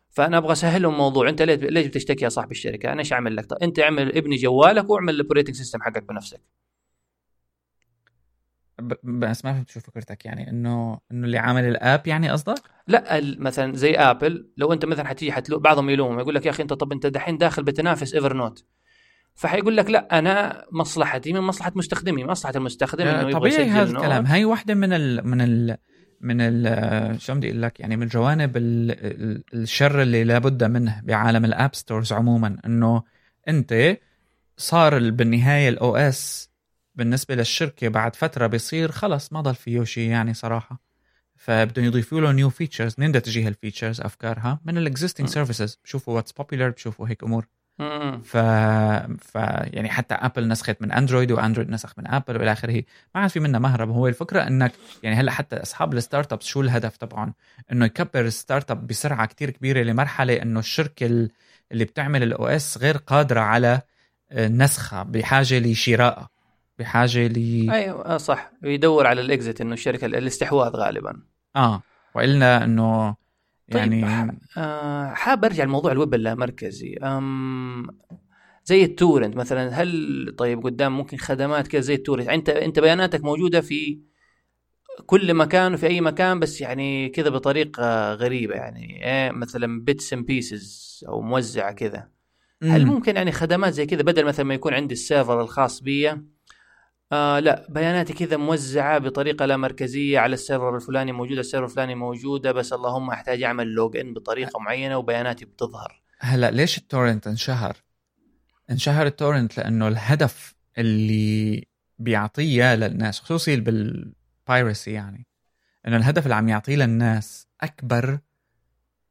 [0.09, 3.45] فأنا أبغى أسهل لهم الموضوع أنت ليش بتشتكي يا صاحب الشركة؟ أنا إيش أعمل لك؟
[3.45, 6.41] طيب أنت اعمل ابني جوالك واعمل ال operating system حقك بنفسك.
[9.03, 10.25] بس ما فهمت شو فكرتك.
[10.25, 14.85] يعني انه إنه اللي عامل ال app يعني قصدك؟ لا مثلا زي ابل لو أنت
[14.85, 17.63] مثلا حتيجي حتى لو بعضهم يلوم يقول لك يا أخي انت طب أنت دحين داخل
[17.63, 18.65] بتنافس ايفر نوت
[19.41, 24.25] فحيقول لك لا أنا مصلحتي من مصلحة مستخدمي مصلحة المستخدم إنه يبغى طبيعي هذا الكلام.
[24.25, 25.77] هاي واحدة من ال من ال
[26.21, 28.51] من ال شو بدي أقول لك؟ يعني من جوانب
[29.53, 33.03] الشر اللي لابد منه بعالم ال app stores عموما إنه
[33.47, 33.97] أنت
[34.57, 36.49] صار بالنهاية ال OS
[36.95, 40.81] بالنسبة للشركة بعد فترة بيصير خلص ما ضل فيه شيء يعني صراحة.
[41.35, 45.79] فبدهم يضيفوا له new features منين بدها تجي هال features أفكارها من ال existing services
[45.83, 47.47] بشوفوا what's popular بشوفوا هيك أمور.
[48.23, 48.37] ف...
[49.19, 49.35] ف
[49.73, 52.83] يعني حتى ابل نسخت من اندرويد واندرويد نسخ من ابل والى آخره.
[53.15, 53.89] ما عاد في منها مهرب.
[53.89, 54.71] هو الفكرة إنك
[55.03, 57.33] يعني هلأ حتى أصحاب ال startups شو الهدف تبعهم؟
[57.71, 61.05] إنه يكبر ال startup بسرعة كتير كبيرة لمرحلة إنه الشركة
[61.71, 63.81] اللي بتعمل ال OS غير قادرة على
[64.33, 66.29] نسخها بحاجة لشرائها
[66.79, 68.51] بحاجة ل أيوه آه، صح.
[68.63, 71.21] يدور على ال exit إنه الشركة الاستحواذ غالبا.
[71.55, 71.81] آه
[72.15, 73.15] والا إنه
[73.75, 76.97] يعني طيب آه حاب أرجع لموضوع الويب اللامركزي.
[76.97, 77.87] أم
[78.65, 82.49] زي ال torrent مثلا هل طيب قدام ممكن خدمات كذا زي ال torrent؟ يعني أنت
[82.49, 83.99] أنت بياناتك موجودة في
[85.05, 90.25] كل مكان وفي أي مكان بس يعني كذا بطريقة غريبة يعني إيه مثلا bits and
[90.25, 92.09] pieces أو موزعة كذا
[92.63, 96.11] هل ممكن يعني خدمات زي كذا بدل مثلا ما يكون عندي ال server الخاص بي
[97.11, 101.65] آه لا بياناتي كذا موزعة بطريقة لا مركزية على ال server الفلاني موجودة ال server
[101.65, 106.84] الفلاني موجودة بس اللهم أحتاج أعمل log in بطريقة معينة وبياناتي بتظهر هلا ليش ال
[106.84, 107.77] torrent انشهر؟
[108.71, 111.67] انشهر ال torrent لأنه الهدف اللي
[111.99, 115.27] بيعطيه للناس خصوصي بال piracy يعني
[115.87, 118.19] إنه الهدف اللي عم يعطيه للناس أكبر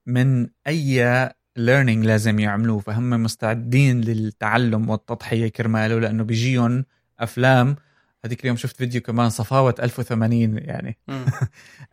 [0.07, 6.85] من أي learning لازم يعملوه فهم مستعدين للتعلم والتضحية كرماله لأنه بيجيهم
[7.21, 7.77] أفلام
[8.25, 10.99] هذيك اليوم شفت فيديو كمان صفاوه 1080 يعني.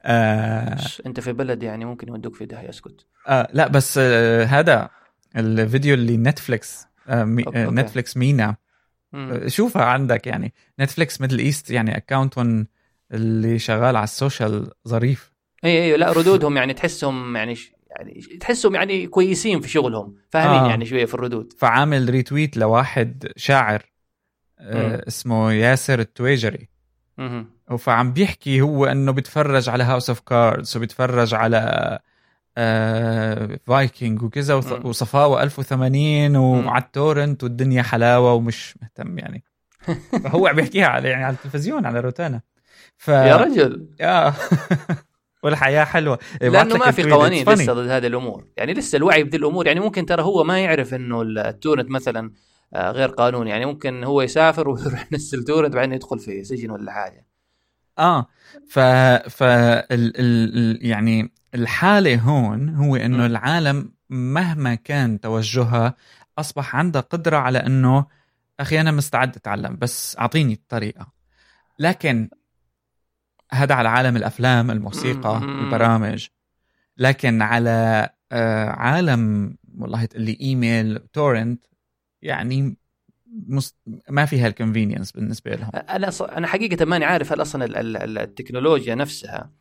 [0.05, 0.77] آه.
[1.05, 3.05] أنت في بلد يعني ممكن يودوك في داهية اسكت.
[3.27, 4.89] آه لا بس آه هذا
[5.35, 7.63] الفيديو اللي نتفليكس آه MENA أوكي.
[7.63, 8.55] آه نتفليكس MENA.
[9.13, 10.53] آه شوفها عندك يعني.
[10.79, 12.67] نتفليكس Middle East يعني account
[13.13, 15.31] اللي شغال على ال social ظريف.
[15.65, 17.55] إي إي لا ردودهم يعني تحسهم يعني
[17.89, 20.69] يعني تحسهم يعني كويسين في شغلهم فاهمين آه.
[20.69, 21.53] يعني شوية في الردود.
[21.57, 23.96] فعامل retweet لواحد شاعر.
[24.59, 26.69] اسمه ياسر التويجري
[27.79, 31.99] فعم بيحكي هو إنه بيتفرج على House of Cards وبيتفرج على
[32.57, 39.43] آه Vikings وكذا وصفاوة 1080 وعلى ال torrent والدنيا حلاوة ومش مهتم يعني.
[40.23, 42.41] فهو عم بيحكيها على يعني على التلفزيون على روتانا.
[42.97, 43.87] ف يا رجل.
[44.01, 44.33] آه.
[45.43, 46.19] والحياة حلوة.
[46.41, 48.47] لأنه ما في قوانين لسه ضد هذه الأمور.
[48.57, 49.67] يعني لسه الوعي بذي الأمور.
[49.67, 52.31] يعني ممكن ترى هو ما يعرف إنه التورنت مثلا آه،
[52.75, 57.25] غير قانوني يعني ممكن هو يسافر ويروح ينزل تورنت بعدين يدخل في سجن ولا حاجة.
[57.99, 58.27] آه
[58.69, 58.79] ف
[59.29, 60.13] ف ال...
[60.15, 60.85] ال...
[60.85, 65.95] يعني الحالة هون هو إنه العالم مهما كان توجهها
[66.39, 68.05] أصبح عندها قدرة على إنه
[68.59, 71.11] أخي أنا مستعد أتعلم بس أعطيني الطريقة.
[71.79, 72.29] لكن
[73.51, 76.27] هذا على عالم الأفلام الموسيقى البرامج.
[76.97, 81.65] لكن على آه، عالم والله تقول لي email torrent
[82.21, 82.77] يعني
[83.47, 83.77] مست...
[84.09, 85.71] ما فيها ال convenience بالنسبة لهم.
[85.73, 87.65] أنا أنا حقيقة ماني عارف هل أصلا
[88.23, 89.51] التكنولوجيا نفسها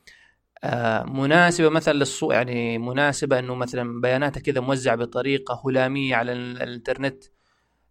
[0.64, 7.24] آه، مناسبة مثلا للصو يعني مناسبة إنه مثلا بياناتها كذا موزعة بطريقة هلامية على الإنترنت؟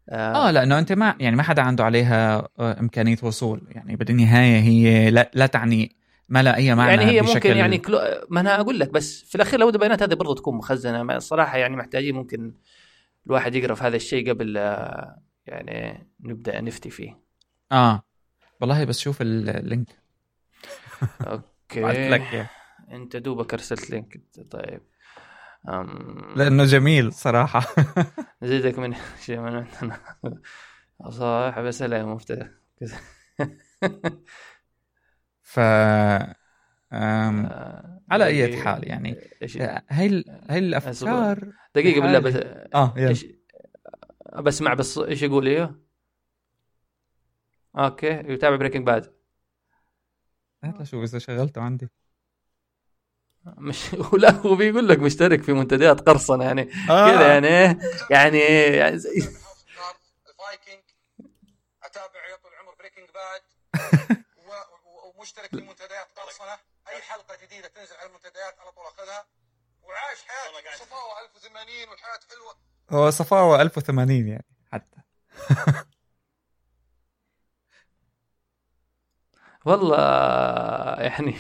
[0.10, 3.62] آه, آه لأنه أنت ما يعني ما حدا عنده عليها آه، إمكانية وصول.
[3.72, 5.96] يعني بالنهاية هي لا, لا تعني
[6.30, 7.34] ما لا أي معنى يعني هي بشكل...
[7.34, 8.00] ممكن يعني كلو...
[8.30, 11.16] ما أنا أقول لك بس في الأخير لو البيانات هذه برضه تكون مخزنة.
[11.16, 12.54] الصراحه يعني محتاجين ممكن
[13.28, 14.56] الواحد يقرأ في هذا الشيء قبل
[15.46, 17.20] يعني نبدأ نفتي فيه.
[17.72, 18.04] آه.
[18.62, 19.90] والله بس شوف ال link
[21.22, 21.82] okay.
[22.12, 22.48] لك
[22.92, 24.82] أنت دوبك أرسلت link طيب.
[25.70, 26.34] أم...
[26.36, 27.62] لأنه جميل صراحة.
[28.44, 28.96] زيدك من
[29.26, 29.66] شيء من
[31.10, 32.48] صح بس لا مفتاح
[35.42, 35.60] ف.
[35.60, 36.36] آه،
[36.92, 39.20] على أي حال يعني
[39.90, 42.36] هاي هاي الأفكار دقيقة بالله بس
[42.76, 42.94] آه.
[42.98, 43.26] إيش...
[44.40, 45.76] بسمع بس إيش يقول إيه
[47.78, 49.16] أوكي يتابع بريكنج باد
[50.64, 51.90] هات شوف إذا شغلته عندي.
[53.46, 56.70] مش ولا هو بيقول لك مشترك في منتديات قرصنة يعني.
[56.90, 57.12] آه.
[57.12, 57.80] كذا يعني
[58.10, 58.40] يعني
[58.78, 59.18] يعني زي
[60.30, 60.84] ال Vikings
[61.86, 63.42] أتابع يا طول العمر Breaking Bad
[65.16, 66.75] ومشترك في منتديات قرصنة.
[66.96, 69.26] أي حلقة جديدة تنزل على المنتديات على طول أخذها.
[69.84, 70.86] وعايش حياته.
[70.86, 72.56] صفاوه 1080 والحياة حلوة.
[72.90, 74.98] هو صفاوه 1080 يعني حتى.
[79.66, 79.98] والله
[81.02, 81.36] يعني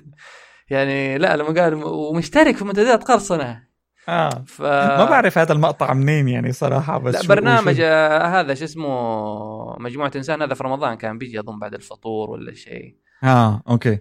[0.70, 3.70] يعني لا لما قال ومشترك في منتديات قرصنة.
[4.08, 4.44] آه.
[4.46, 4.62] ف...
[4.62, 7.82] ما بعرف هذا المقطع منين يعني صراحة بس لا برنامج شو...
[7.84, 12.54] آه هذا شو اسمه مجموعة إنسان هذا في رمضان كان بيجي اظن بعد الفطور ولا
[12.54, 12.96] شيء.
[13.24, 13.98] آه okay.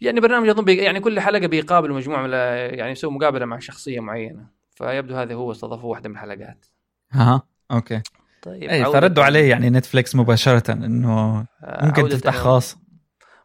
[0.00, 0.68] يعني برنامج اظن.
[0.68, 2.30] يعني كل حلقة بيقابل مجموعة من
[2.78, 4.46] يعني يسوي مقابلة مع شخصية معينة.
[4.74, 6.66] فيبدو هذا هو استضافه واحدة من الحلقات.
[7.10, 8.02] ها okay.
[8.42, 12.78] طيب اي فردوا عليه يعني نتفليكس مباشرة إنه آه، ممكن تفتح خاص.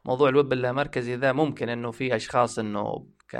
[0.05, 3.37] موضوع الويب اللامركزي ذا ممكن إنه في أشخاص إنه ك...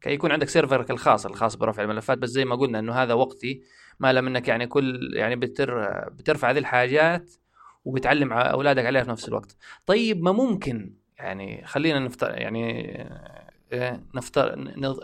[0.00, 2.18] كيكون عندك server ك الخاص الخاص برفع الملفات.
[2.18, 3.62] بس زي ما قلنا إنه هذا وقتي
[4.00, 5.88] ما لم إنك يعني كل يعني بتر...
[6.08, 7.30] بترفع هذه الحاجات
[7.84, 9.56] وبتعلم أولادك عليها في نفس الوقت.
[9.86, 12.96] طيب ما ممكن يعني خلينا نفتر يعني
[13.72, 14.54] آه، نفتر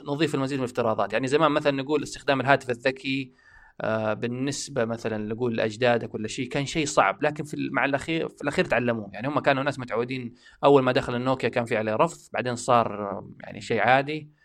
[0.09, 1.13] نضيف المزيد من الافتراضات.
[1.13, 3.33] يعني زمان مثلا نقول استخدام الهاتف الذكي
[3.81, 7.23] آه، بالنسبة مثلا نقول لاجدادك ولا شيء كان شيء صعب.
[7.23, 9.11] لكن في مع الأخير في الأخير تعلموه.
[9.13, 10.35] يعني هم كانوا ناس متعودين
[10.65, 14.42] أول ما دخل النوكيا كان في عليه رفض بعدين صار يعني شيء عادي.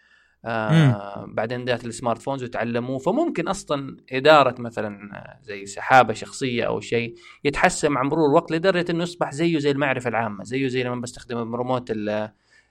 [0.47, 2.99] آه بعدين جات ال smart phones وتعلموه.
[2.99, 4.97] فممكن أصلا اداره مثلا
[5.41, 10.09] زي سحابة شخصية أو شيء يتحسن مع مرور الوقت لدرجة إنه يصبح زيه زي المعرفة
[10.09, 11.93] العامة زيه زي لما بستخدم ريموت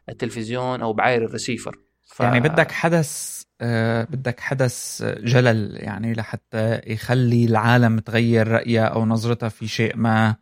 [0.09, 1.79] التلفزيون أو بعاير الريسيفر.
[2.03, 2.21] ف...
[2.21, 9.49] يعني بدك حدث آه بدك حدث جلل يعني لحتى يخلي العالم تغير رأيها أو نظرتها
[9.49, 10.37] في شيء ما.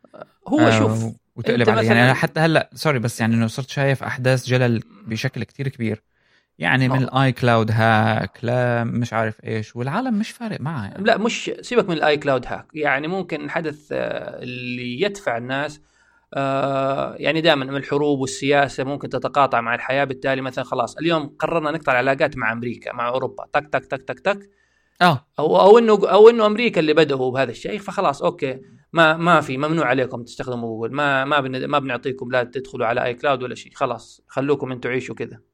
[0.49, 1.89] هو آه شوف وتقلب عليه.
[1.89, 6.03] يعني أنا حتى هلأ سوري بس يعني إنه صرت شايف أحداث جلل بشكل كتير كبير.
[6.59, 11.05] يعني من ال iCloud hack لا مش عارف إيش والعالم مش فارق معها يعني.
[11.05, 15.81] لا مش سيبك من ال iCloud hack يعني ممكن الحدث آه، اللي يدفع الناس
[16.35, 21.93] آه، يعني دائما الحروب والسياسة ممكن تتقاطع مع الحياة بالتالي مثلا خلاص اليوم قررنا نقطع
[21.93, 24.51] العلاقات مع أمريكا مع أوروبا تك تك تك تك تك.
[25.03, 25.27] آه.
[25.39, 28.61] أو أو إنه أو إنه أمريكا اللي بدأوا بهذا الشيء فخلاص أوكي
[28.93, 33.43] ما ما في ممنوع عليكم تستخدموا جوجل ما ما ما بنعطيكم لا تدخلوا على iCloud
[33.43, 35.54] ولا شيء خلاص خلوكم أنتم عيشوا كذا.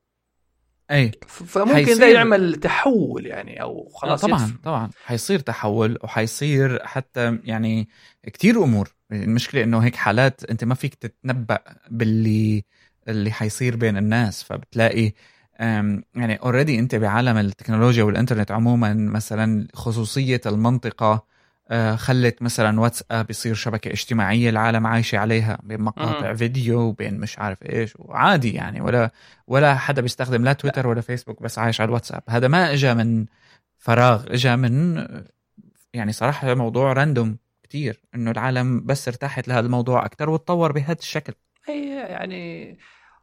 [0.91, 4.55] اي فممكن ذا يعمل تحول يعني أو خلاص طبعا يدفع.
[4.64, 4.91] طبعا.
[5.05, 7.88] حيصير تحول وحيصير حتى يعني
[8.22, 8.95] كتير أمور.
[9.12, 11.59] المشكلة إنه هيك حالات أنت ما فيك تتنبأ
[11.91, 12.64] باللي
[13.09, 14.43] اللي حيصير بين الناس.
[14.43, 15.12] فبتلاقي
[16.14, 21.26] يعني already أنت بعالم التكنولوجيا والإنترنت عموما مثلا خصوصية المنطقة
[21.96, 27.62] خلت مثلا واتساب يصير شبكة اجتماعية العالم عايشة عليها بين مقاطع فيديو وبين مش عارف
[27.62, 29.10] إيش وعادي يعني ولا
[29.46, 32.22] ولا حدا بيستخدم لا تويتر ولا فيسبوك بس عايش على الواتساب.
[32.28, 33.26] هذا ما اجى من
[33.78, 35.06] فراغ اجى من
[35.94, 41.32] يعني صراحة موضوع random كتير إنه العالم بس ارتاحت لهذا الموضوع أكثر وتطور بهذا الشكل.
[41.68, 42.78] اي يعني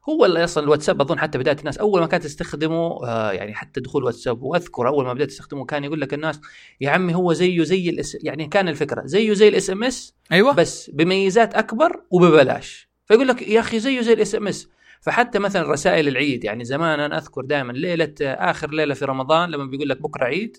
[0.09, 3.81] هو اللي أصلا الواتساب أظن حتى بداية الناس أول ما كانت تستخدمه آه يعني حتى
[3.81, 6.41] دخول واتساب وأذكر أول ما بدأت تستخدمه كان يقول لك الناس
[6.81, 10.53] يا عمي هو زيه زي ال S يعني كان الفكرة زيه زي ال SMS أيوه.
[10.53, 12.89] بس بميزات أكبر وببلاش.
[13.05, 14.69] فيقول لك يا أخي زيه زي ال SMS
[15.01, 19.65] فحتى مثلا رسائل العيد يعني زمان أنا أذكر دائما ليلة آخر ليلة في رمضان لما
[19.65, 20.57] بيقول لك بكرة عيد.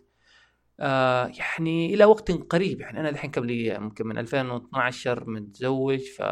[0.81, 6.23] آه يعني إلى وقت قريب يعني أنا الحين قبل ممكن من 2012 متزوج ف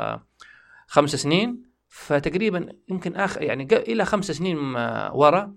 [0.86, 1.65] خمس سنين.
[1.99, 4.57] فتقريبا يمكن اخر يعني إلى خمس سنين
[5.12, 5.55] ورا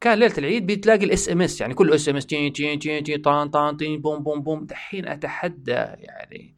[0.00, 3.76] كان ليلة العيد بتلاقي ال SMS يعني كله SMS تي تي تي تي طان طان
[3.76, 6.56] تي بوم بوم بوم دحين أتحدى يعني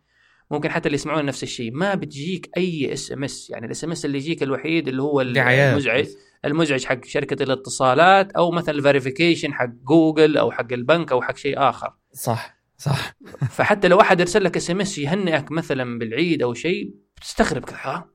[0.50, 1.72] ممكن حتى اللي يسمعون نفس الشيء.
[1.72, 6.06] ما بتجيك أي SMS يعني ال SMS اللي يجيك الوحيد اللي هو المزعج
[6.44, 11.36] المزعج حق شركة الاتصالات أو مثلا ال verification حق جوجل أو حق البنك أو حق
[11.36, 11.92] شيء آخر.
[12.12, 13.14] صح صح.
[13.50, 18.10] فحتى لو أحد إرسل لك SMS يهنئك مثلا بالعيد أو شيء بتستغرب كذا ها؟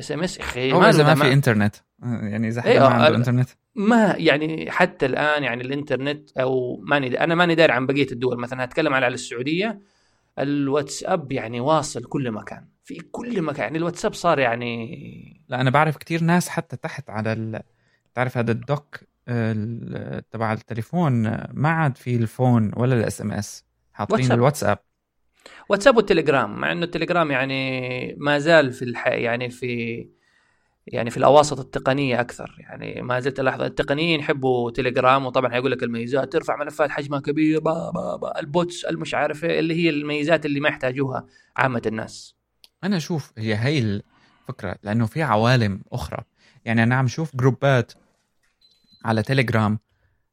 [0.00, 0.38] SMS.
[0.38, 1.76] أخي ما إذا ما في إنترنت.
[2.02, 3.48] يعني إذا حد ما عنده إنترنت.
[3.74, 8.38] ما يعني حتى الآن يعني الإنترنت أو ماني أنا ماني داري عن بقية الدول.
[8.38, 9.80] مثلا هتكلم على السعودية
[10.38, 13.62] الواتساب يعني واصل كل مكان في كل مكان.
[13.62, 17.62] يعني الواتساب صار يعني لا أنا بعرف كثير ناس حتى تحت على ال...
[18.14, 19.00] تعرف هذا ال dock
[20.30, 21.22] تبع التليفون
[21.52, 23.64] ما عاد في ال phone ولا ال SMS.
[23.92, 24.78] حاطين الواتساب.
[25.68, 29.06] واتساب والتليجرام مع إنه التليجرام يعني ما زال في الح...
[29.06, 30.06] يعني في
[30.86, 32.56] يعني في الأواسط التقنية أكثر.
[32.58, 37.60] يعني ما زلت ألاحظ التقنيين يحبوا تليجرام وطبعا حيقول لك الميزات ترفع ملفات حجمها كبير
[37.60, 41.26] با با با ال bots المش عارف إيه، اللي هي الميزات اللي ما يحتاجوها
[41.56, 42.34] عامة الناس.
[42.84, 46.24] أنا أشوف هي هي الفكرة لأنه في عوالم أخرى.
[46.64, 47.92] يعني أنا عم شوف جروبات
[49.04, 49.78] على تيليجرام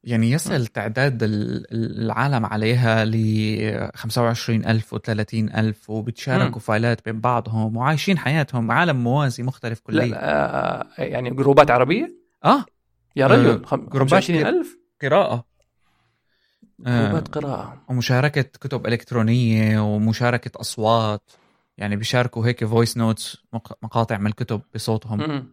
[0.04, 8.72] يعني يصل تعداد العالم عليها ل 25000 و 30000 وبتشاركوا فايلات بين بعضهم وعايشين حياتهم
[8.72, 12.66] عالم موازي مختلف كليا لا, لا آه يعني جروبات عربية؟ آه.
[13.16, 15.45] يا رجل 25000 قراءة.
[16.80, 17.41] جروبات آه.
[17.41, 17.82] قراءة.
[17.89, 21.32] ومشاركة كتب إلكترونية ومشاركة أصوات.
[21.78, 23.38] يعني بيشاركوا هيك voice notes
[23.84, 25.48] مقاطع من الكتب بصوتهم.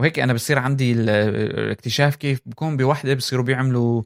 [0.00, 4.02] وهيك أنا بصير عندي الاكتشاف كيف بكون بوحدة بصيروا بيعملوا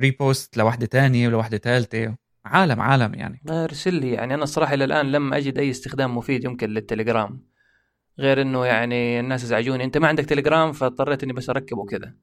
[0.00, 3.42] repost لوحدة تانية ولوحدة ثالثه عالم عالم يعني.
[3.50, 7.48] أرسل لي يعني أنا الصراحة إلى الآن لم أجد أي استخدام مفيد يمكن للتليجرام.
[8.18, 12.14] غير إنه يعني الناس ازعجوني أنت ما عندك تليجرام فاضطريت إني بس أركبه كذا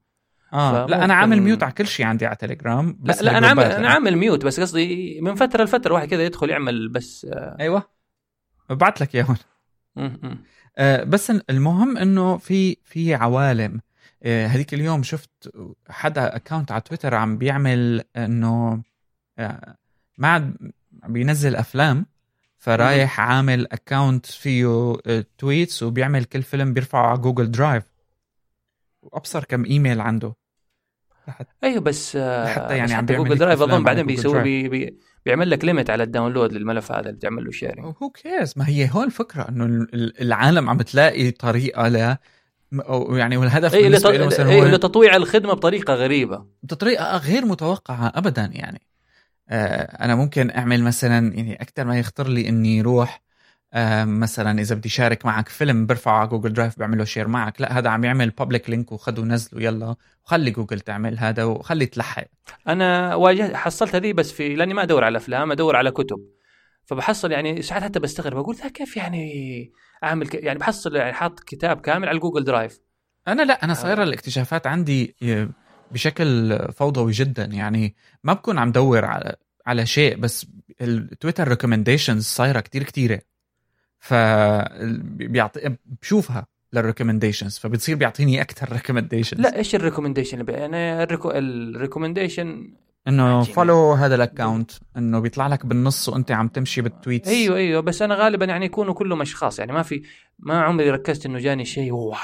[0.53, 3.47] آه لا أنا عامل mute على كل شيء عندي على تليجرام بس لا, لا أنا
[3.47, 7.57] عامل أنا عامل mute بس قصدي من فترة لفترة واحد كذا يدخل يعمل بس آه.
[7.59, 7.83] أيوه.
[8.69, 9.37] ببعث لك اياهم
[10.79, 13.81] بس المهم إنه في في عوالم.
[14.23, 15.29] آه هذيك اليوم شفت
[15.89, 18.83] حدا account على تويتر عم بيعمل إنه
[19.39, 19.75] آه
[20.17, 20.57] ما عاد
[20.91, 22.05] بينزل أفلام
[22.57, 24.95] فرايح عامل account فيه
[25.37, 27.83] tweets آه، وبيعمل كل فيلم بيرفعه على Google Drive
[29.01, 30.33] وأبصر كم ايميل عنده.
[31.63, 35.65] أيوه بس آه، حتى يعني عم جوجل درايف أظن بعدين بيسوي بي بي بيعمل لك
[35.65, 39.49] ليميت على الداونلود للملف هذا اللي بتعمل له شيرنج هو كيرز ما هي هون الفكرة
[39.49, 42.17] إنه العالم عم بتلاقي طريقة ل
[43.09, 46.45] يعني والهدف أي بالنسبة له مثلا هو لتطويع الخدمة بطريقة غريبة.
[46.63, 48.81] بطريقه غير متوقعة ابدا يعني.
[49.49, 53.24] آه أنا ممكن أعمل مثلا يعني أكثر ما يخطر لي إني روح آه
[54.05, 57.89] مثلا إذا بدي شارك معك فيلم برفعه على جوجل درايف بعمله share معك لا هذا
[57.89, 59.95] عم يعمل public link وخذوا نزلوا يلا
[60.25, 62.25] وخلي جوجل تعمل هذا وخلي تلحق.
[62.67, 66.17] أنا واجهت حصلت هذه بس في لأني ما أدور على أفلام أدور على كتب.
[66.85, 69.71] فبحصل يعني ساعات حتى بستغرب أقول ذا كيف يعني
[70.03, 70.33] أعمل ك...
[70.33, 72.79] يعني بحصل يعني حاط كتاب كامل على جوجل درايف.
[73.27, 74.03] أنا لا أنا صايره آه.
[74.03, 75.15] الاكتشافات عندي
[75.91, 77.45] بشكل فوضوي جدا.
[77.45, 79.35] يعني ما بكون عم دور على
[79.67, 80.47] على شيء بس
[80.81, 83.21] التويتر recommendations صايرة كتير كتيرة.
[84.05, 84.13] ف
[85.03, 91.31] بيعطي بشوفها لل recommendations فبتصير بيعطيني أكثر recommendations لا إيش ال recommendation اللي ال reco...
[91.31, 92.73] ال recommendation
[93.07, 97.57] إنه follow هذا ال account إنه بيطلع لك بالنص وأنت عم تمشي بال tweets أيوه
[97.57, 100.03] أيوه بس أنا غالبا يعني يكونوا كلهم أشخاص يعني ما في
[100.39, 102.15] ما عمري ركزت إنه جاني شيء wow.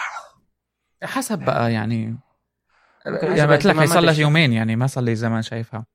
[1.04, 2.18] حسب بقى يعني.
[3.06, 5.86] يعني قلت لك صار لها يومين يعني ما صار لي زمان شايفها.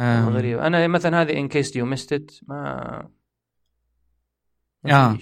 [0.00, 0.58] غريب.
[0.58, 3.17] أنا مثلا هذه in case you missed ما
[4.86, 5.18] آه.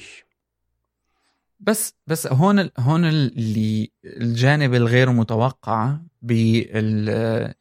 [1.61, 7.55] بس بس هون هون اللي الجانب الغير متوقع بالموضوع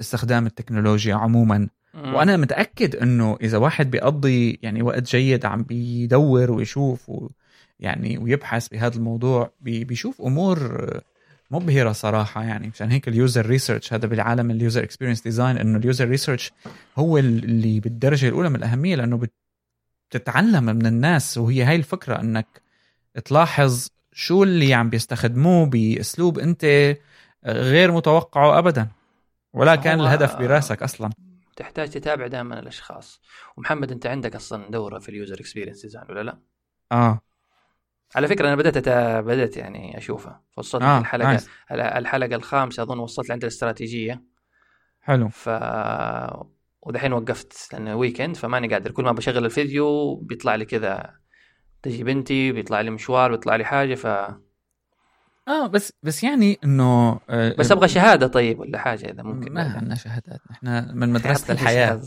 [0.00, 1.68] استخدام التكنولوجيا عموما.
[1.94, 7.28] وأنا متأكد إنه إذا واحد بيقضي يعني وقت جيد عم بيدور ويشوف و
[7.80, 10.86] يعني ويبحث بهذا الموضوع بيشوف أمور
[11.50, 12.68] مبهرة صراحة يعني.
[12.68, 16.52] مشان هيك ال user research هذا بالعالم ال user experience design إنه ال user research
[16.96, 19.16] هو اللي بالدرجة الأولى من الأهمية لأنه
[20.10, 22.62] تتعلم من الناس وهي هاي الفكرة إنك
[23.24, 26.96] تلاحظ شو اللي عم بيستخدموه بأسلوب أنت
[27.46, 28.88] غير متوقعه ابدا
[29.52, 31.10] ولا كان الهدف براسك أصلا
[31.56, 33.20] تحتاج تتابع دائما الأشخاص
[33.56, 36.38] ومحمد أنت عندك أصلا دورة في ال user experience design ولا لا؟
[36.92, 37.20] آه
[38.14, 39.20] على فكرة أنا بدأت أتا...
[39.20, 40.98] بدأت يعني أشوفها وصلت آه.
[40.98, 41.48] الحلقة nice.
[41.70, 44.22] الحلقة الخامسة أظن وصلت لعند الاستراتيجية
[45.00, 45.48] حلو ف
[46.86, 48.90] ودحين وقفت لأنه weekend فماني قادر.
[48.90, 51.14] كل ما بشغل الفيديو بيطلع لي كذا.
[51.82, 54.06] تجي بنتي بيطلع لي مشوار بيطلع لي حاجة ف
[55.48, 59.62] آه بس بس يعني إنه آه بس أبغى شهادة طيب ولا حاجة إذا ممكن ما
[59.76, 60.40] عندنا شهادات.
[60.50, 62.00] إحنا من مدرسة الحياة.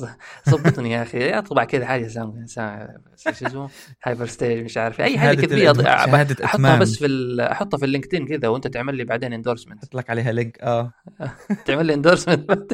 [0.50, 1.30] ظبطني يا أخي.
[1.30, 3.70] أطبع كذا حاجة سام شو اسمه؟
[4.04, 5.02] hyper ستيج مش عارف.
[5.02, 9.34] أي حاجة كذا شهاده أحطها بس في أحطها في اللينكدين كذا وأنت تعمل لي بعدين
[9.34, 10.94] endorsement أحط لك عليها link آه.
[11.66, 12.74] تعمل لي endorsement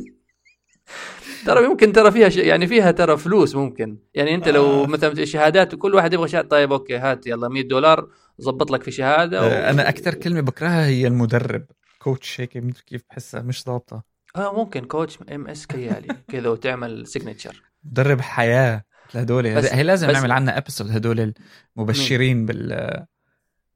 [1.46, 2.38] ترى ممكن ترى فيها ش...
[2.38, 3.98] يعني فيها ترى فلوس ممكن.
[4.14, 4.88] يعني أنت لو آه.
[4.88, 8.08] مثلا شهادات وكل واحد يبغى شهادة طيب okay هات يلا 100 دولار
[8.42, 9.46] ظبط لك في شهادة و...
[9.46, 11.66] آه، أنا أكثر كلمة بكرهها هي المدرب
[12.00, 12.52] coach هيك
[12.88, 14.04] كيف بحسها مش ضابطة.
[14.36, 18.84] آه ممكن coach MS كيالي كذا وتعمل signature مدرب حياة
[19.14, 21.34] هدول هي لازم نعمل عنها episode هدول
[21.78, 22.68] المبشرين بال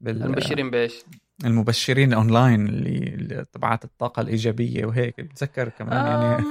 [0.00, 1.04] بال المبشرين بإيش؟
[1.44, 5.20] المبشرين اونلاين اللي تبعات الطاقة الإيجابية وهيك.
[5.20, 6.44] بتذكر كمان يعني؟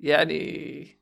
[0.00, 1.00] يعني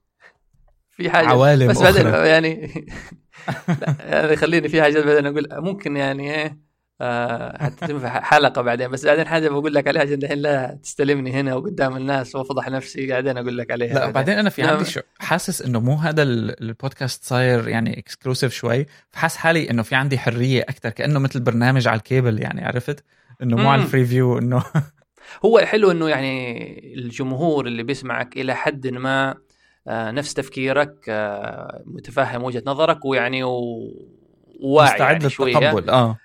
[0.91, 1.27] في حاجة.
[1.27, 2.71] عوالم بس بعدين يعني
[4.13, 5.49] يعني خليني في حاجة بعدين أقول.
[5.53, 6.69] ممكن يعني إيه
[7.01, 8.91] آه حتى تنفع حلقة بعدين.
[8.91, 13.07] بس بعدين حاجة بقول لك عليها عشان الحين لا تستلمني هنا وقدام الناس وأفضح نفسي
[13.07, 13.95] بعدين أقول لك عليها.
[13.95, 14.85] لا بعدين, بعدين أنا في عندي نعم.
[14.85, 18.87] شو حاسس إنه مو هذا البودكاست صاير يعني exclusive شوي.
[19.11, 23.05] فحاس حالي إنه في عندي حرية أكثر كأنه مثل برنامج على الكيبل يعني عرفت؟
[23.43, 24.65] إنه مو على ال free view إنه
[25.45, 29.35] هو الحلو إنه يعني الجمهور اللي بيسمعك إلى حد ما
[29.89, 36.19] آه، نفس تفكيرك آه، متفهم وجهة نظرك ويعني وواعي مستعد يعني للتقبل آه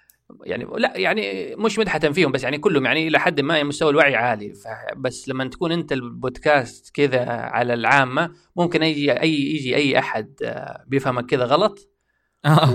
[0.46, 4.16] يعني لا يعني مش مدحة فيهم بس يعني كلهم يعني إلى حد ما مستوى الوعي
[4.16, 4.54] عالي
[4.98, 10.84] بس لما تكون أنت البودكاست كذا على العامة ممكن يجي اي يجي أي أحد آه،
[10.88, 11.93] بيفهمك كذا غلط.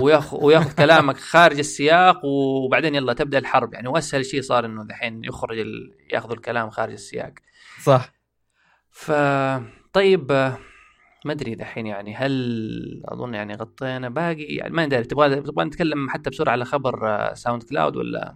[0.01, 3.73] وياخذ وياخذ كلامك خارج السياق وبعدين يلا تبدأ الحرب.
[3.73, 5.95] يعني وأسهل شيء صار إنه دحين يخرج ال...
[6.13, 7.33] ياخذوا الكلام خارج السياق.
[7.83, 8.13] صح.
[8.89, 9.11] ف
[9.93, 10.31] طيب
[11.25, 16.09] ما أدري دحين يعني هل أظن يعني غطينا باقي؟ يعني ما أدري تبغى تبغى نتكلم
[16.09, 18.35] حتى بسرعة على خبر ساوند كلاود ولا؟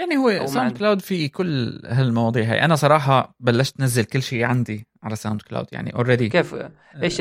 [0.00, 2.64] يعني هو ساوند كلاود في كل هالمواضيع هاي.
[2.64, 6.54] أنا صراحة بلشت انزل كل شيء عندي على ساوند كلاود يعني already كيف؟
[7.02, 7.20] إيش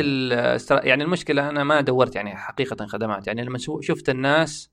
[0.70, 3.28] يعني المشكلة؟ أنا ما دورت يعني حقيقة خدمات.
[3.28, 4.70] يعني لما شفت الناس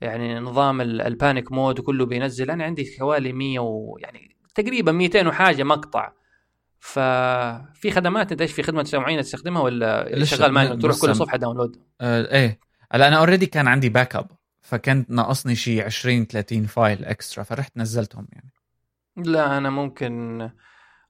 [0.00, 5.28] يعني نظام ال panic mode وكله بينزل أنا عندي حوالي 100 و يعني تقريبا 200
[5.28, 6.12] وحاجة مقطع.
[6.80, 11.76] ففي خدمات؟ أنت إيش في خدمة معينة تستخدمها ولا شغال ما تروح كل صفحه download؟
[12.00, 12.60] آه إيه.
[12.92, 14.26] هلأ أنا already كان عندي backup
[14.64, 18.50] فكنت ناقصني شيء 20 30 file extra فرحت نزلتهم يعني.
[19.16, 20.50] لا أنا ممكن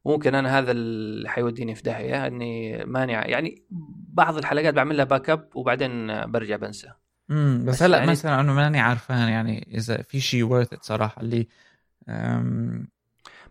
[0.05, 3.63] ممكن أنا هذا اللي حيوديني في داهية إني ماني يعني
[4.09, 6.89] بعض الحلقات بعمل لها backup وبعدين برجع بنسى.
[7.31, 8.11] امم بس, بس هلا يعني...
[8.11, 11.49] مثلا أنا ماني عرفان يعني إذا في شيء ورث صراحة اللي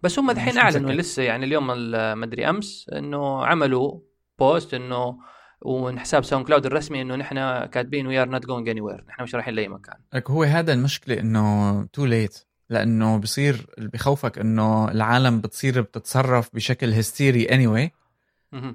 [0.04, 4.00] بس هم الحين أعلنوا لسه يعني اليوم ما أدري أمس إنه عملوا
[4.40, 5.20] post إنه
[5.66, 9.36] ومن حساب ساوند كلاود الرسمي إنه نحن كاتبين we are not going anywhere نحن مش
[9.36, 9.96] رايحين لأي مكان.
[10.14, 16.50] لك هو هذا المشكلة إنه too late لأنه بصير اللي بخوفك إنه العالم بتصير بتتصرف
[16.54, 17.92] بشكل هستيري anyway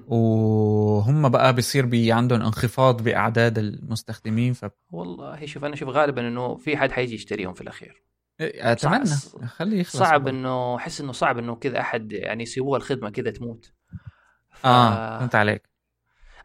[0.07, 6.55] وهم بقى بصير بي عندهم انخفاض بأعداد المستخدمين ف والله شوف أنا أشوف غالبا إنه
[6.55, 8.03] في حد حيجي يشتريهم في الأخير.
[8.41, 9.05] إيه، أتمنى.
[9.47, 9.97] خليه يخلص.
[9.97, 13.71] صعب انه أحس إنه صعب إنه كذا أحد يعني يسووها الخدمة كذا تموت.
[14.51, 14.65] ف...
[14.65, 15.68] آه فهمت عليك.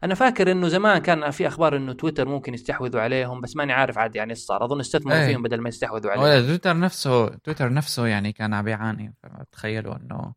[0.05, 3.97] أنا فاكر إنه زمان كان في أخبار إنه تويتر ممكن يستحوذوا عليهم بس ماني عارف
[3.97, 4.65] عاد يعني إيش صار.
[4.65, 5.27] أظن استثمروا إيه.
[5.27, 6.47] فيهم بدل ما يستحوذوا عليهم.
[6.47, 9.13] تويتر نفسه تويتر نفسه يعني كان عم بيعاني
[9.51, 10.33] تخيلوا إنه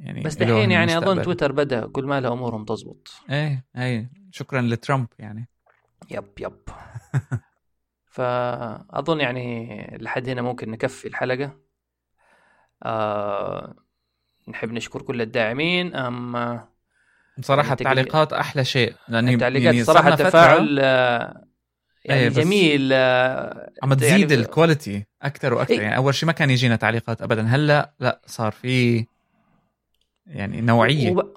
[0.00, 4.10] يعني بس دحين يعني أظن تويتر بدأ كل ما له امورهم تزبط إيه إيه.
[4.30, 5.48] شكرا لترامب يعني.
[6.10, 6.62] يب يب.
[8.14, 11.56] فأظن يعني لحد هنا ممكن نكفي الحلقة.
[12.82, 13.74] آه
[14.48, 15.94] نحب نشكر كل الداعمين.
[15.94, 16.69] أما
[17.38, 21.44] بصراحة يعني التعليقات أحلى شيء لأن التعليقات يعني صراحة التفاعل آه،
[22.04, 26.32] يعني أيه جميل آه، عم تزيد يعني الكواليتي أكثر وأكثر إيه؟ يعني أول شيء ما
[26.32, 29.04] كان يجينا تعليقات ابدا هلأ لأ صار في
[30.26, 31.10] يعني نوعية.
[31.10, 31.34] وب...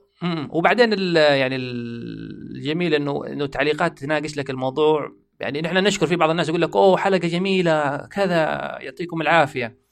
[0.49, 1.15] وبعدين ال...
[1.15, 5.11] يعني الجميل إنه إنه تعليقات تناقش لك الموضوع.
[5.39, 8.37] يعني نحن نشكر في بعض الناس يقول لك أوه حلقة جميلة كذا
[8.81, 9.82] يعطيكم العافية.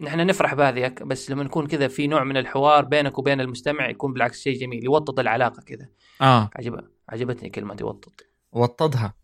[0.00, 4.12] نحن نفرح بهذه بس لما نكون كذا في نوع من الحوار بينك وبين المستمع يكون
[4.12, 5.88] بالعكس شيء جميل يوطد العلاقة كذا.
[6.20, 6.50] آه.
[6.56, 8.12] عجب عجبتني كلمة يوطد.
[8.52, 9.14] وطدها.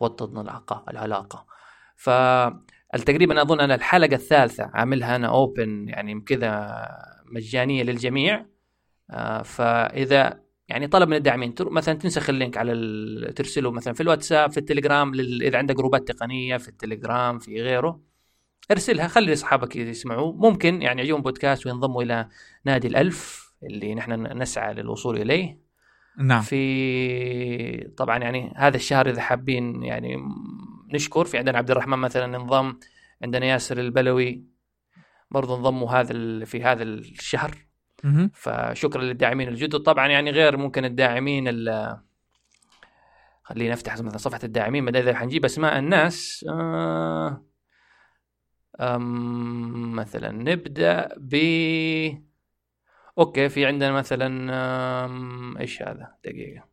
[0.00, 1.46] وطدنا العلاقه العلاقة.
[1.96, 2.10] ف
[3.06, 6.82] تقريبا أظن أنا الحلقة الثالثة عاملها أنا open يعني كذا
[7.32, 8.46] مجانية للجميع.
[9.10, 14.50] آه فإذا يعني طلب من الداعمين مثلا تنسخ ال link على ترسله مثلا في الواتساب
[14.50, 15.42] في التليجرام لل...
[15.42, 18.11] إذا عندك جروبات تقنية في التليجرام في غيره.
[18.70, 20.32] ارسلها خلي أصحابك يسمعوا.
[20.32, 22.28] ممكن يعني يعجبهم بودكاست وينضموا إلى
[22.64, 25.62] نادي الألف اللي نحن نسعى للوصول إليه.
[26.18, 26.42] نعم.
[26.42, 30.16] في طبعا يعني هذا الشهر إذا حابين يعني
[30.94, 32.74] نشكر في عندنا عبد الرحمن مثلا انضم
[33.22, 34.44] عندنا ياسر البلوي
[35.30, 37.56] برضو انضموا هذا في هذا الشهر.
[38.34, 39.78] فشكرا للداعمين الجدد.
[39.78, 41.44] طبعا يعني غير ممكن الداعمين
[43.42, 46.46] خلينا نفتح مثلا صفحة الداعمين بدل إذا حنجيب أسماء الناس.
[46.48, 47.44] آه
[49.96, 51.34] مثلا نبدأ ب
[53.18, 54.50] أوكي في عندنا مثلا
[55.60, 56.64] إيش هذا؟ دقيقة.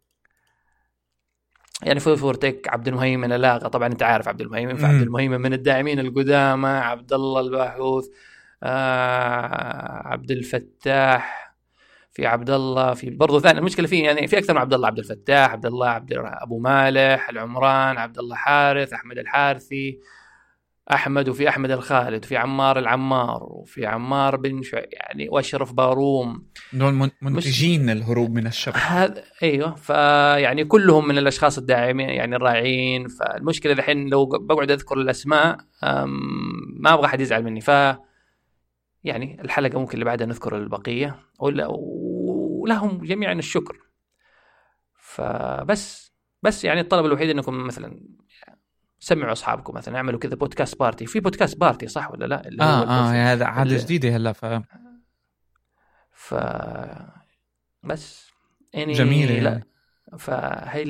[1.84, 6.00] يعني فور تك عبد المهيمن الاغا طبعا أنت عارف عبد المهيمن فعبد المهيمن من الداعمين
[6.00, 8.06] القدامى عبد الله الباحوث
[8.64, 11.54] آه عبد الفتاح
[12.12, 13.60] في عبد الله في برضه ثاني.
[13.60, 17.30] المشكلة في يعني في أكثر من عبد الله عبد الفتاح عبد الله عبد أبو مالح
[17.30, 20.00] العمران عبد الله حارث أحمد الحارثي.
[20.92, 26.48] أحمد وفي أحمد الخالد وفي عمار العمار وفي عمار بن شو يعني وأشرف باروم.
[26.74, 27.92] دول منتجين مش...
[27.92, 33.08] الهروب من الشر هذا أيوه فيعني كلهم من الأشخاص الداعمين يعني الراعين.
[33.08, 35.58] فالمشكلة الحين لو بقعد أذكر الأسماء
[36.80, 37.62] ما أبغى أحد يزعل مني.
[37.62, 37.72] ف
[39.04, 41.20] يعني الحلقة ممكن اللي بعدها نذكر البقية.
[41.40, 43.78] ولهم جميعا الشكر.
[44.96, 46.14] فبس
[46.44, 48.00] بس يعني الطلب الوحيد إنكم مثلا
[49.00, 52.84] سمعوا أصحابكم مثلا اعملوا كذا بودكاست بارتي في بودكاست بارتي صح ولا لا؟ اللي آه
[52.84, 54.46] آه هذا عادة جديدة هلأ ف
[56.12, 56.36] ف
[57.84, 58.30] بس.
[58.76, 59.50] إني جميلة لا.
[59.50, 59.66] يعني.
[60.18, 60.84] فهي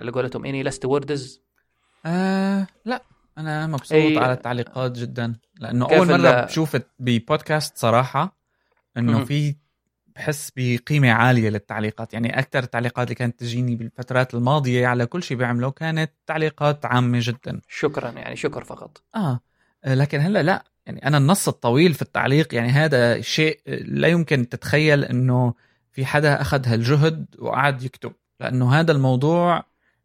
[0.00, 1.42] على قولتهم إني لست وردز.
[2.06, 3.02] آه لا
[3.38, 4.18] أنا مبسوط أي...
[4.18, 6.44] على التعليقات جدا لأنه أول مرة.
[6.44, 8.36] بشوف ببودكاست صراحة
[8.96, 9.56] إنه في
[10.16, 12.14] بحس بقيمة عالية للتعليقات.
[12.14, 17.18] يعني أكثر التعليقات اللي كانت تجيني بالفترات الماضية على كل شيء بيعمله كانت تعليقات عامة
[17.22, 17.60] جدا.
[17.68, 19.02] شكرا يعني شكر فقط.
[19.14, 19.40] آه
[19.86, 25.04] لكن هلأ لا يعني أنا النص الطويل في التعليق يعني هذا شيء لا يمكن تتخيل
[25.04, 25.54] إنه
[25.92, 28.12] في حدا أخذ هالجهد وقعد يكتب.
[28.40, 29.64] لأنه هذا الموضوع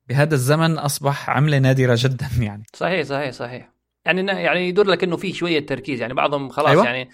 [0.09, 2.63] بهذا الزمن أصبح عملة نادرة جدا يعني.
[2.73, 3.71] صحيح صحيح صحيح.
[4.05, 7.09] يعني يعني يدور لك إنه في شوية تركيز يعني بعضهم خلاص أيوة؟ يعني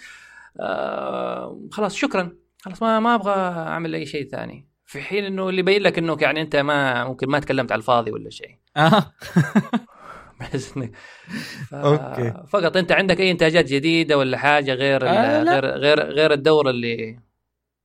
[0.60, 2.32] آه خلاص شكرا.
[2.64, 4.68] خلاص ما ما أبغى أعمل أي شيء ثاني.
[4.84, 8.10] في حين إنه اللي يبين لك إنه يعني أنت ما ممكن ما تكلمت على الفاضي
[8.10, 8.58] ولا شيء.
[8.76, 9.12] آه.
[10.76, 10.96] انك
[11.70, 11.74] ف...
[11.74, 12.34] okay.
[12.48, 17.18] فقط أنت عندك أي إنتاجات جديدة ولا حاجة غير آه غير غير غير الدوره اللي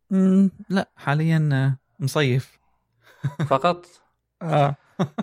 [0.10, 2.60] مم لا حاليا مصيف.
[3.48, 3.86] فقط؟
[4.42, 4.76] آه.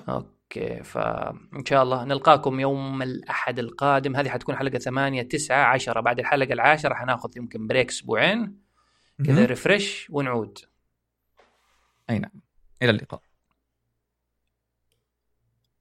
[0.08, 4.16] okay فان شاء الله نلقاكم يوم الأحد القادم.
[4.16, 8.65] هذه حتكون حلقة 8 9 10 بعد الحلقة العاشرة حناخذ يمكن break أسبوعين.
[9.24, 10.58] كذا ريفرش ونعود.
[12.10, 12.40] أي نعم.
[12.82, 13.22] إلى اللقاء.